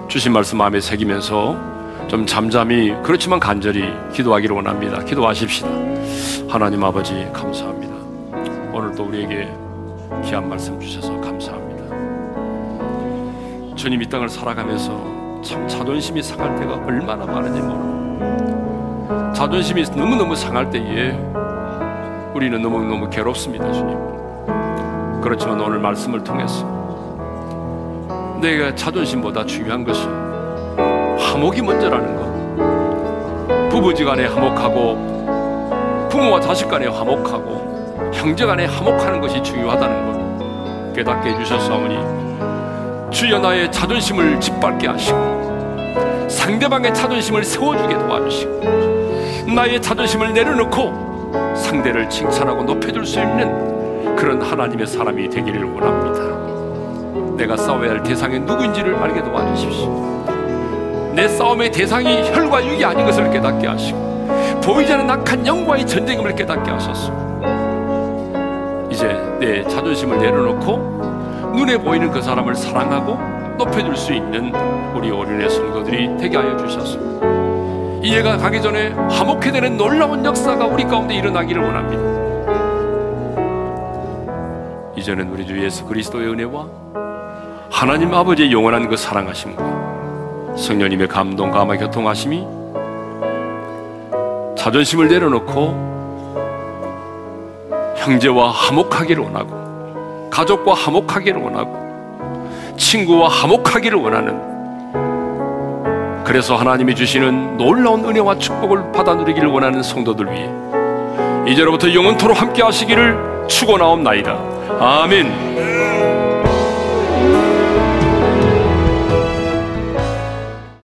주신 0.07 0.33
말씀 0.33 0.57
마음에 0.57 0.79
새기면서 0.79 1.71
좀 2.07 2.25
잠잠히 2.25 2.93
그렇지만 3.03 3.39
간절히 3.39 3.93
기도하기를 4.13 4.55
원합니다. 4.55 5.03
기도하십시다. 5.03 5.67
하나님 6.49 6.83
아버지 6.83 7.27
감사합니다. 7.31 7.93
오늘 8.73 8.93
또 8.95 9.05
우리에게 9.05 9.47
귀한 10.25 10.49
말씀 10.49 10.79
주셔서 10.79 11.19
감사합니다. 11.21 11.71
주님 13.75 14.01
이 14.01 14.09
땅을 14.09 14.27
살아가면서 14.27 15.10
참 15.41 15.67
자존심이 15.67 16.21
상할 16.21 16.55
때가 16.55 16.75
얼마나 16.85 17.25
많은지 17.25 17.59
모르고 17.61 19.33
자존심이 19.33 19.83
너무너무 19.95 20.35
상할 20.35 20.69
때에 20.69 21.11
우리는 22.33 22.61
너무너무 22.61 23.09
괴롭습니다, 23.09 23.71
주님. 23.71 23.97
그렇지만 25.21 25.59
오늘 25.59 25.79
말씀을 25.79 26.23
통해서 26.23 26.65
내가 28.39 28.73
자존심보다 28.75 29.45
중요한 29.45 29.83
것은 29.83 30.09
화목이 31.17 31.61
먼저라는 31.61 32.15
것. 32.15 33.69
부부지 33.69 34.03
간에 34.03 34.25
화목하고 34.27 36.07
부모와 36.09 36.39
자식 36.41 36.67
간에 36.69 36.87
화목하고 36.87 38.11
형제 38.13 38.45
간에 38.45 38.65
화목하는 38.65 39.21
것이 39.21 39.41
중요하다는 39.41 40.05
것 40.05 40.93
깨닫게 40.93 41.29
해주셨사오니 41.29 42.20
주여 43.11 43.39
나의 43.39 43.71
자존심을 43.71 44.39
짓밟게 44.39 44.87
하시고 44.87 46.29
상대방의 46.29 46.93
자존심을 46.93 47.43
세워주게 47.43 47.93
도와주시고 47.99 48.61
나의 49.53 49.81
자존심을 49.81 50.33
내려놓고 50.33 51.51
상대를 51.55 52.09
칭찬하고 52.09 52.63
높여줄 52.63 53.05
수 53.05 53.19
있는 53.19 54.15
그런 54.15 54.41
하나님의 54.41 54.87
사람이 54.87 55.29
되기를 55.29 55.63
원합니다. 55.63 57.35
내가 57.35 57.57
싸워야 57.57 57.91
할 57.91 58.03
대상이 58.03 58.39
누구인지를 58.39 58.95
알게 58.95 59.21
도와주십시오. 59.23 61.11
내 61.13 61.27
싸움의 61.27 61.71
대상이 61.71 62.31
혈과 62.31 62.65
육이 62.65 62.85
아닌 62.85 63.05
것을 63.05 63.29
깨닫게 63.29 63.67
하시고 63.67 64.61
보이지 64.63 64.93
않는 64.93 65.09
악한 65.09 65.45
영과의 65.45 65.85
전쟁임을 65.85 66.33
깨닫게 66.35 66.71
하셨소. 66.71 67.11
이제 68.89 69.07
내 69.39 69.63
자존심을 69.67 70.17
내려놓고 70.19 71.00
눈에 71.55 71.77
보이는 71.77 72.11
그 72.11 72.21
사람을 72.21 72.55
사랑하고 72.55 73.17
높여줄 73.57 73.95
수 73.95 74.13
있는 74.13 74.53
우리 74.95 75.11
어린의 75.11 75.49
성도들이 75.49 76.17
되게 76.17 76.37
하여 76.37 76.57
주셨소. 76.57 78.01
이해가 78.03 78.37
가기 78.37 78.61
전에 78.61 78.89
화목해 78.89 79.51
되는 79.51 79.77
놀라운 79.77 80.25
역사가 80.25 80.65
우리 80.65 80.83
가운데 80.85 81.13
일어나기를 81.13 81.61
원합니다. 81.61 82.21
이제는 84.95 85.29
우리 85.29 85.45
주 85.45 85.61
예수 85.63 85.85
그리스도의 85.85 86.27
은혜와 86.29 86.65
하나님 87.69 88.13
아버지의 88.13 88.51
영원한 88.51 88.89
그 88.89 88.97
사랑하심과 88.97 90.55
성령님의 90.57 91.07
감동, 91.07 91.51
감화, 91.51 91.77
교통하심이 91.77 92.45
자존심을 94.57 95.07
내려놓고 95.07 95.91
형제와 97.97 98.49
화목하기를 98.51 99.23
원하고 99.23 99.60
가족과 100.31 100.73
화목하기를 100.73 101.39
원하고 101.39 102.73
친구와 102.77 103.29
화목하기를 103.29 103.97
원하는 103.99 104.51
그래서 106.23 106.55
하나님이 106.55 106.95
주시는 106.95 107.57
놀라운 107.57 108.05
은혜와 108.05 108.37
축복을 108.39 108.91
받아 108.93 109.13
누리기를 109.13 109.49
원하는 109.49 109.83
성도들 109.83 110.31
위해 110.31 110.49
이제로부터 111.45 111.93
영원토록 111.93 112.39
함께 112.41 112.63
하시기를 112.63 113.47
축원하옵나이다. 113.47 114.37
아멘. 114.79 115.70